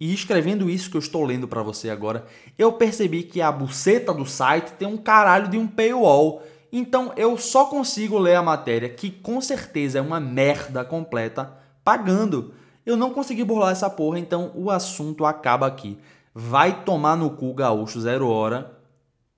[0.00, 2.26] E escrevendo isso que eu estou lendo para você agora,
[2.58, 6.42] eu percebi que a buceta do site tem um caralho de um paywall.
[6.72, 12.54] Então eu só consigo ler a matéria, que com certeza é uma merda completa, pagando.
[12.84, 15.98] Eu não consegui burlar essa porra, então o assunto acaba aqui.
[16.34, 18.78] Vai tomar no cu gaúcho zero hora.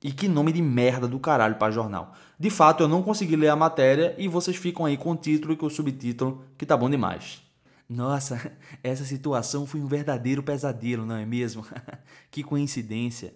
[0.02, 2.12] E que nome de merda do caralho para jornal.
[2.38, 5.54] De fato, eu não consegui ler a matéria e vocês ficam aí com o título
[5.54, 7.42] e com o subtítulo, que tá bom demais.
[7.88, 8.52] Nossa,
[8.84, 11.64] essa situação foi um verdadeiro pesadelo, não é mesmo?
[12.30, 13.34] que coincidência.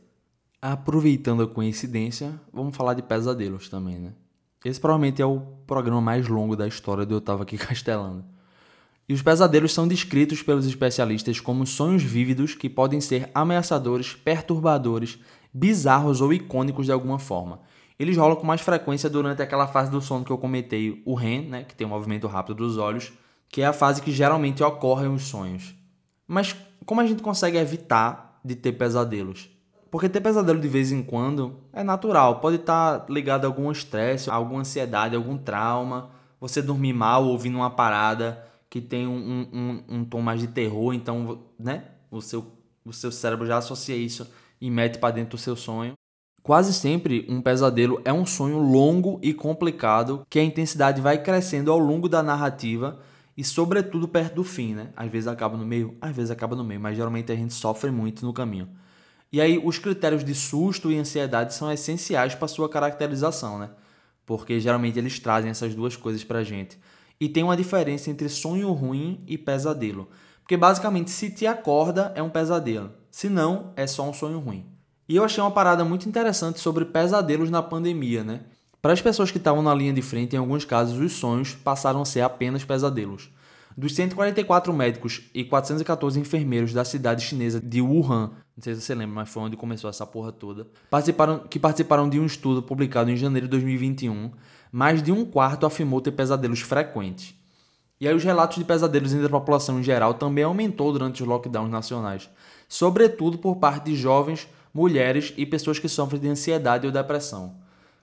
[0.61, 4.12] Aproveitando a coincidência, vamos falar de pesadelos também, né?
[4.62, 8.24] Esse provavelmente é o programa mais longo da história do Eu Tava Aqui Castelando.
[9.09, 15.18] E os pesadelos são descritos pelos especialistas como sonhos vívidos que podem ser ameaçadores, perturbadores,
[15.53, 17.61] bizarros ou icônicos de alguma forma.
[17.98, 21.48] Eles rolam com mais frequência durante aquela fase do sono que eu comentei, o REM,
[21.48, 23.12] né, que tem um movimento rápido dos olhos,
[23.48, 25.74] que é a fase que geralmente ocorre nos sonhos.
[26.26, 29.51] Mas como a gente consegue evitar de ter pesadelos?
[29.90, 34.30] Porque ter pesadelo de vez em quando é natural, pode estar ligado a algum estresse,
[34.30, 39.84] a alguma ansiedade, algum trauma, você dormir mal ouvindo uma parada que tem um, um,
[39.96, 42.46] um, tom mais de terror, então né, o, seu,
[42.84, 45.94] o seu cérebro já associa isso e mete para dentro do seu sonho.
[46.40, 51.70] Quase sempre um pesadelo é um sonho longo e complicado que a intensidade vai crescendo
[51.70, 53.00] ao longo da narrativa
[53.36, 54.90] e sobretudo perto do fim, né?
[54.96, 57.90] Às vezes acaba no meio, às vezes acaba no meio, mas geralmente a gente sofre
[57.90, 58.68] muito no caminho.
[59.32, 63.70] E aí os critérios de susto e ansiedade são essenciais para sua caracterização, né?
[64.24, 66.78] Porque geralmente eles trazem essas duas coisas pra gente.
[67.20, 70.08] E tem uma diferença entre sonho ruim e pesadelo.
[70.42, 74.64] Porque basicamente se te acorda é um pesadelo, se não é só um sonho ruim.
[75.08, 78.40] E eu achei uma parada muito interessante sobre pesadelos na pandemia, né?
[78.80, 82.00] Para as pessoas que estavam na linha de frente, em alguns casos, os sonhos passaram
[82.00, 83.30] a ser apenas pesadelos.
[83.76, 88.94] Dos 144 médicos e 414 enfermeiros da cidade chinesa de Wuhan, não sei se você
[88.94, 93.10] lembra, mas foi onde começou essa porra toda, participaram, que participaram de um estudo publicado
[93.10, 94.30] em janeiro de 2021,
[94.72, 97.34] mais de um quarto afirmou ter pesadelos frequentes.
[98.00, 101.28] E aí os relatos de pesadelos entre a população em geral também aumentou durante os
[101.28, 102.30] lockdowns nacionais,
[102.68, 107.54] sobretudo por parte de jovens mulheres e pessoas que sofrem de ansiedade ou depressão.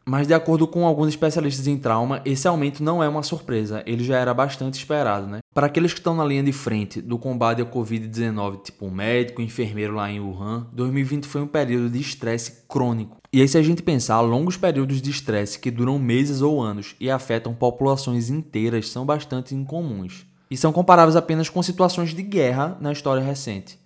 [0.09, 4.05] Mas, de acordo com alguns especialistas em trauma, esse aumento não é uma surpresa, ele
[4.05, 5.39] já era bastante esperado, né?
[5.53, 9.95] Para aqueles que estão na linha de frente do combate à Covid-19, tipo médico, enfermeiro
[9.95, 13.17] lá em Wuhan, 2020 foi um período de estresse crônico.
[13.33, 16.95] E aí, se a gente pensar, longos períodos de estresse que duram meses ou anos
[17.01, 20.25] e afetam populações inteiras são bastante incomuns.
[20.49, 23.77] E são comparáveis apenas com situações de guerra na história recente.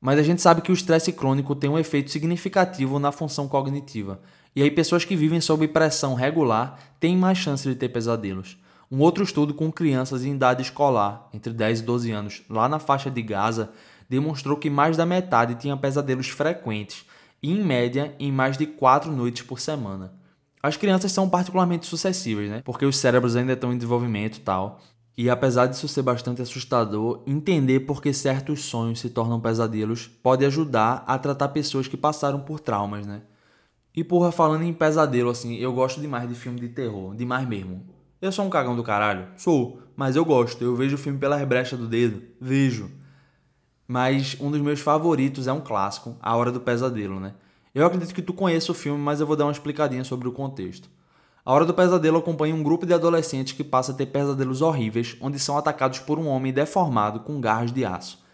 [0.00, 4.20] Mas a gente sabe que o estresse crônico tem um efeito significativo na função cognitiva.
[4.56, 8.56] E aí, pessoas que vivem sob pressão regular têm mais chance de ter pesadelos.
[8.90, 12.78] Um outro estudo com crianças em idade escolar, entre 10 e 12 anos, lá na
[12.78, 13.70] faixa de Gaza,
[14.08, 17.04] demonstrou que mais da metade tinha pesadelos frequentes,
[17.42, 20.12] e em média em mais de 4 noites por semana.
[20.62, 22.62] As crianças são particularmente sucessíveis, né?
[22.64, 24.80] Porque os cérebros ainda estão em desenvolvimento e tal.
[25.16, 30.44] E apesar disso ser bastante assustador, entender por que certos sonhos se tornam pesadelos pode
[30.44, 33.22] ajudar a tratar pessoas que passaram por traumas, né?
[33.96, 37.86] E porra, falando em pesadelo, assim, eu gosto demais de filme de terror, demais mesmo.
[38.20, 39.28] Eu sou um cagão do caralho?
[39.36, 42.90] Sou, mas eu gosto, eu vejo o filme pelas brechas do dedo, vejo.
[43.86, 47.34] Mas um dos meus favoritos é um clássico, A Hora do Pesadelo, né?
[47.72, 50.32] Eu acredito que tu conheça o filme, mas eu vou dar uma explicadinha sobre o
[50.32, 50.88] contexto.
[51.44, 55.16] A Hora do Pesadelo acompanha um grupo de adolescentes que passa a ter pesadelos horríveis,
[55.20, 58.24] onde são atacados por um homem deformado com garras de aço.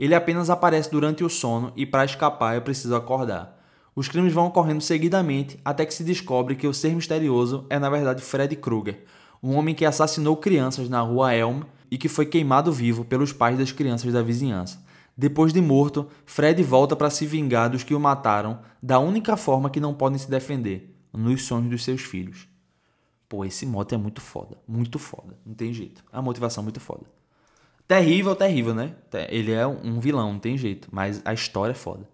[0.00, 3.63] Ele apenas aparece durante o sono e para escapar é preciso acordar.
[3.96, 7.88] Os crimes vão ocorrendo seguidamente até que se descobre que o ser misterioso é na
[7.88, 9.04] verdade Fred Krueger,
[9.42, 13.58] um homem que assassinou crianças na rua Elm e que foi queimado vivo pelos pais
[13.58, 14.82] das crianças da vizinhança.
[15.16, 19.70] Depois de morto, Fred volta para se vingar dos que o mataram da única forma
[19.70, 22.48] que não podem se defender, nos sonhos dos seus filhos.
[23.28, 24.58] Pô, esse moto é muito foda.
[24.66, 25.38] Muito foda.
[25.46, 26.04] Não tem jeito.
[26.12, 27.04] É uma motivação muito foda.
[27.86, 28.94] Terrível, terrível, né?
[29.28, 30.88] Ele é um vilão, não tem jeito.
[30.90, 32.08] Mas a história é foda.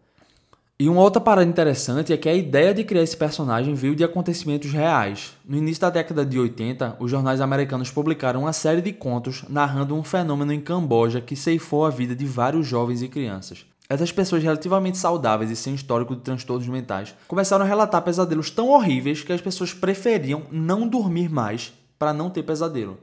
[0.80, 4.02] E uma outra parada interessante é que a ideia de criar esse personagem veio de
[4.02, 5.36] acontecimentos reais.
[5.44, 9.94] No início da década de 80, os jornais americanos publicaram uma série de contos narrando
[9.94, 13.66] um fenômeno em Camboja que ceifou a vida de vários jovens e crianças.
[13.90, 18.70] Essas pessoas relativamente saudáveis e sem histórico de transtornos mentais começaram a relatar pesadelos tão
[18.70, 22.96] horríveis que as pessoas preferiam não dormir mais para não ter pesadelo.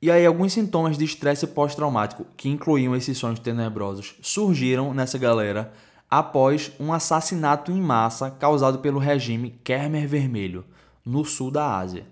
[0.00, 5.70] E aí alguns sintomas de estresse pós-traumático, que incluíam esses sonhos tenebrosos, surgiram nessa galera
[6.10, 10.64] após um assassinato em massa causado pelo regime Khmer Vermelho,
[11.04, 12.06] no sul da Ásia.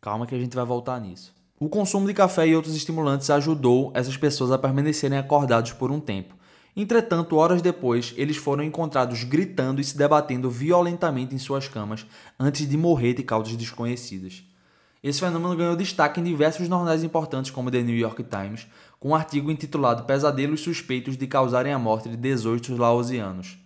[0.00, 1.34] Calma que a gente vai voltar nisso.
[1.58, 5.98] O consumo de café e outros estimulantes ajudou essas pessoas a permanecerem acordados por um
[5.98, 6.34] tempo.
[6.76, 12.06] Entretanto, horas depois, eles foram encontrados gritando e se debatendo violentamente em suas camas
[12.38, 14.44] antes de morrer de causas desconhecidas.
[15.02, 18.66] Esse fenômeno ganhou destaque em diversos jornais importantes como The New York Times,
[18.98, 23.58] com um artigo intitulado Pesadelos suspeitos de causarem a morte de 18 laosianos.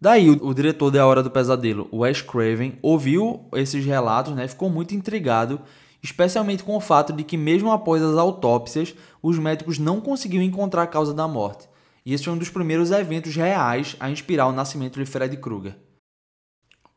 [0.00, 4.48] Daí, o, o diretor da Hora do Pesadelo, Wes Craven, ouviu esses relatos né, e
[4.48, 5.60] ficou muito intrigado,
[6.02, 10.82] especialmente com o fato de que, mesmo após as autópsias, os médicos não conseguiam encontrar
[10.82, 11.68] a causa da morte.
[12.04, 15.74] E esse foi um dos primeiros eventos reais a inspirar o nascimento de Fred Krueger.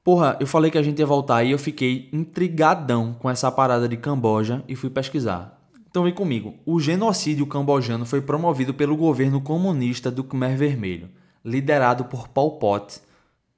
[0.08, 3.90] Porra, eu falei que a gente ia voltar e eu fiquei intrigadão com essa parada
[3.90, 5.60] de Camboja e fui pesquisar.
[5.90, 6.54] Então vem comigo.
[6.66, 11.10] O genocídio cambojano foi promovido pelo governo comunista do Khmer Vermelho,
[11.44, 13.02] liderado por Pol Pot,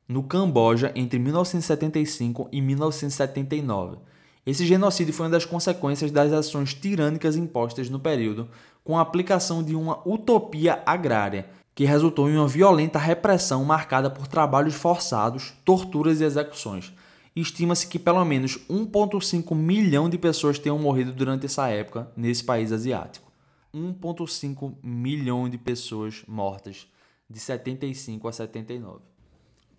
[0.08, 3.98] no Camboja entre 1975 e 1979.
[4.44, 8.50] Esse genocídio foi uma das consequências das ações tirânicas impostas no período,
[8.84, 11.46] com a aplicação de uma utopia agrária
[11.80, 16.94] que resultou em uma violenta repressão marcada por trabalhos forçados, torturas e execuções.
[17.34, 22.74] Estima-se que pelo menos 1,5 milhão de pessoas tenham morrido durante essa época nesse país
[22.74, 23.32] asiático.
[23.74, 26.86] 1,5 milhão de pessoas mortas
[27.30, 29.00] de 75 a 79.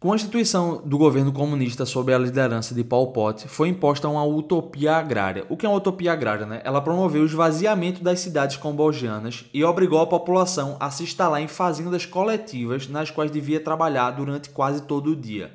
[0.00, 4.24] Com a instituição do governo comunista sob a liderança de Pol Pot, foi imposta uma
[4.24, 5.44] utopia agrária.
[5.50, 6.46] O que é uma utopia agrária?
[6.46, 6.62] Né?
[6.64, 11.48] Ela promoveu o esvaziamento das cidades cambogianas e obrigou a população a se instalar em
[11.48, 15.54] fazendas coletivas nas quais devia trabalhar durante quase todo o dia.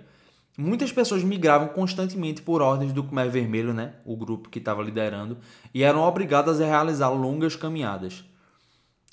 [0.55, 3.93] Muitas pessoas migravam constantemente por ordens do Khmer Vermelho, né?
[4.05, 5.39] o grupo que estava liderando,
[5.73, 8.23] e eram obrigadas a realizar longas caminhadas.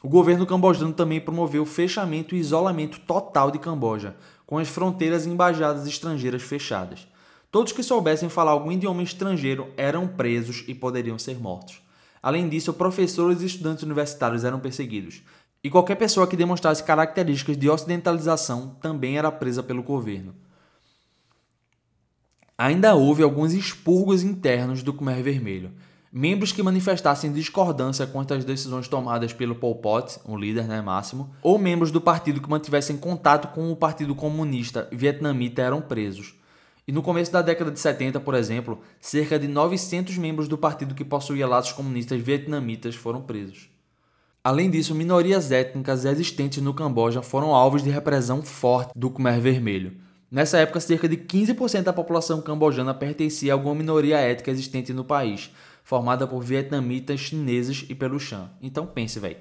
[0.02, 4.16] O governo cambojano também promoveu o fechamento e isolamento total de Camboja,
[4.52, 7.08] com as fronteiras e embaixadas estrangeiras fechadas.
[7.50, 11.80] Todos que soubessem falar algum idioma estrangeiro eram presos e poderiam ser mortos.
[12.22, 15.22] Além disso, professores e estudantes universitários eram perseguidos,
[15.64, 20.34] e qualquer pessoa que demonstrasse características de ocidentalização também era presa pelo governo.
[22.58, 25.72] Ainda houve alguns expurgos internos do Khmer Vermelho,
[26.12, 31.30] membros que manifestassem discordância quanto às decisões tomadas pelo Pol Pot, o líder né, máximo,
[31.42, 36.34] ou membros do partido que mantivessem contato com o Partido Comunista Vietnamita eram presos.
[36.86, 40.94] E no começo da década de 70, por exemplo, cerca de 900 membros do partido
[40.94, 43.70] que possuía laços comunistas vietnamitas foram presos.
[44.44, 49.96] Além disso, minorias étnicas existentes no Camboja foram alvos de repressão forte do Khmer Vermelho.
[50.28, 55.04] Nessa época, cerca de 15% da população cambojana pertencia a alguma minoria étnica existente no
[55.04, 55.52] país,
[55.82, 58.50] formada por vietnamitas, chineses e pelo Chan.
[58.60, 59.38] Então pense, velho.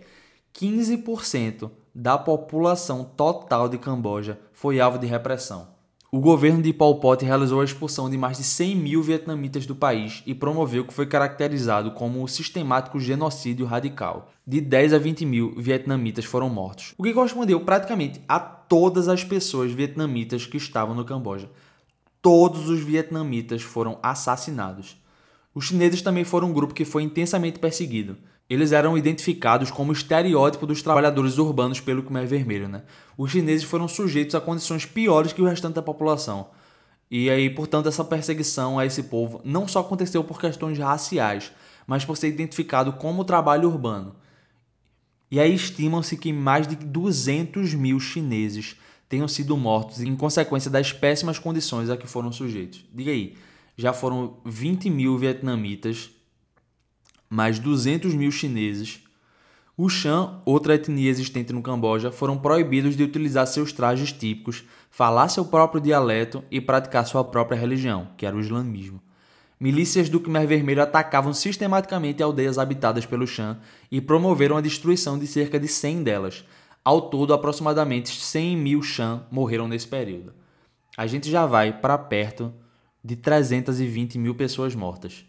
[0.53, 5.67] 15% da população total de Camboja foi alvo de repressão.
[6.13, 9.73] O governo de Pol Pot realizou a expulsão de mais de 100 mil vietnamitas do
[9.73, 14.29] país e promoveu o que foi caracterizado como o sistemático genocídio radical.
[14.45, 19.23] De 10 a 20 mil vietnamitas foram mortos, o que correspondeu praticamente a todas as
[19.23, 21.49] pessoas vietnamitas que estavam no Camboja.
[22.21, 25.00] Todos os vietnamitas foram assassinados.
[25.53, 28.17] Os chineses também foram um grupo que foi intensamente perseguido.
[28.49, 32.67] Eles eram identificados como estereótipo dos trabalhadores urbanos pelo Khmer Vermelho.
[32.67, 32.83] Né?
[33.17, 36.49] Os chineses foram sujeitos a condições piores que o restante da população.
[37.09, 41.51] E aí, portanto, essa perseguição a esse povo não só aconteceu por questões raciais,
[41.85, 44.15] mas por ser identificado como trabalho urbano.
[45.29, 48.75] E aí estimam-se que mais de 200 mil chineses
[49.07, 52.85] tenham sido mortos em consequência das péssimas condições a que foram sujeitos.
[52.93, 53.35] Diga aí,
[53.81, 56.11] já foram 20 mil vietnamitas,
[57.27, 59.01] mais 200 mil chineses.
[59.75, 65.29] Os Shan, outra etnia existente no Camboja, foram proibidos de utilizar seus trajes típicos, falar
[65.29, 69.01] seu próprio dialeto e praticar sua própria religião, que era o islamismo.
[69.59, 73.57] Milícias do Khmer Vermelho atacavam sistematicamente aldeias habitadas pelo Shan
[73.91, 76.45] e promoveram a destruição de cerca de 100 delas.
[76.85, 80.33] Ao todo, aproximadamente 100 mil Shan morreram nesse período.
[80.95, 82.53] A gente já vai para perto
[83.03, 85.25] de 320 mil pessoas mortas.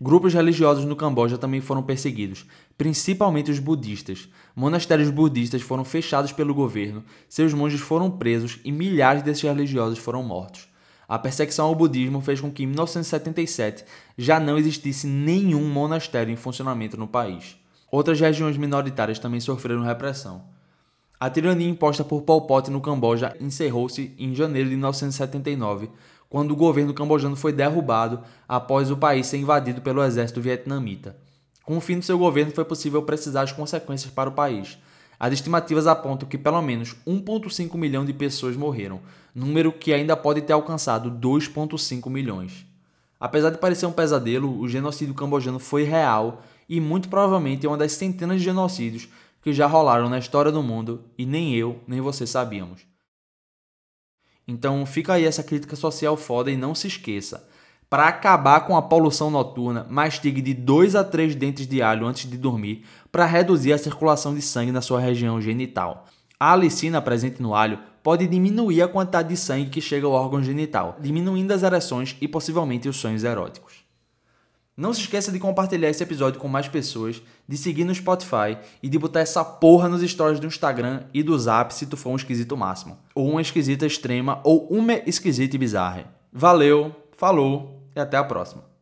[0.00, 2.46] Grupos religiosos no Camboja também foram perseguidos,
[2.76, 4.28] principalmente os budistas.
[4.54, 10.22] Monastérios budistas foram fechados pelo governo, seus monges foram presos e milhares desses religiosos foram
[10.22, 10.68] mortos.
[11.08, 13.84] A perseguição ao budismo fez com que em 1977
[14.16, 17.56] já não existisse nenhum monastério em funcionamento no país.
[17.90, 20.42] Outras regiões minoritárias também sofreram repressão.
[21.20, 25.88] A tirania imposta por Pol Pot no Camboja encerrou-se em janeiro de 1979,
[26.34, 28.18] quando o governo cambojano foi derrubado
[28.48, 31.16] após o país ser invadido pelo exército vietnamita.
[31.62, 34.76] Com o fim do seu governo, foi possível precisar as consequências para o país.
[35.16, 38.98] As estimativas apontam que pelo menos 1,5 milhão de pessoas morreram,
[39.32, 42.66] número que ainda pode ter alcançado 2,5 milhões.
[43.20, 47.78] Apesar de parecer um pesadelo, o genocídio cambojano foi real e muito provavelmente é uma
[47.78, 49.06] das centenas de genocídios
[49.40, 52.92] que já rolaram na história do mundo e nem eu nem você sabíamos.
[54.46, 57.48] Então fica aí essa crítica social foda e não se esqueça.
[57.88, 62.28] Para acabar com a poluição noturna, mastigue de 2 a 3 dentes de alho antes
[62.28, 66.06] de dormir para reduzir a circulação de sangue na sua região genital.
[66.38, 70.42] A alicina presente no alho pode diminuir a quantidade de sangue que chega ao órgão
[70.42, 73.83] genital, diminuindo as ereções e possivelmente os sonhos eróticos.
[74.76, 78.88] Não se esqueça de compartilhar esse episódio com mais pessoas, de seguir no Spotify e
[78.88, 82.16] de botar essa porra nos stories do Instagram e do Zap se tu for um
[82.16, 86.12] esquisito máximo, ou uma esquisita extrema, ou uma esquisita e bizarra.
[86.32, 88.73] Valeu, falou e até a próxima.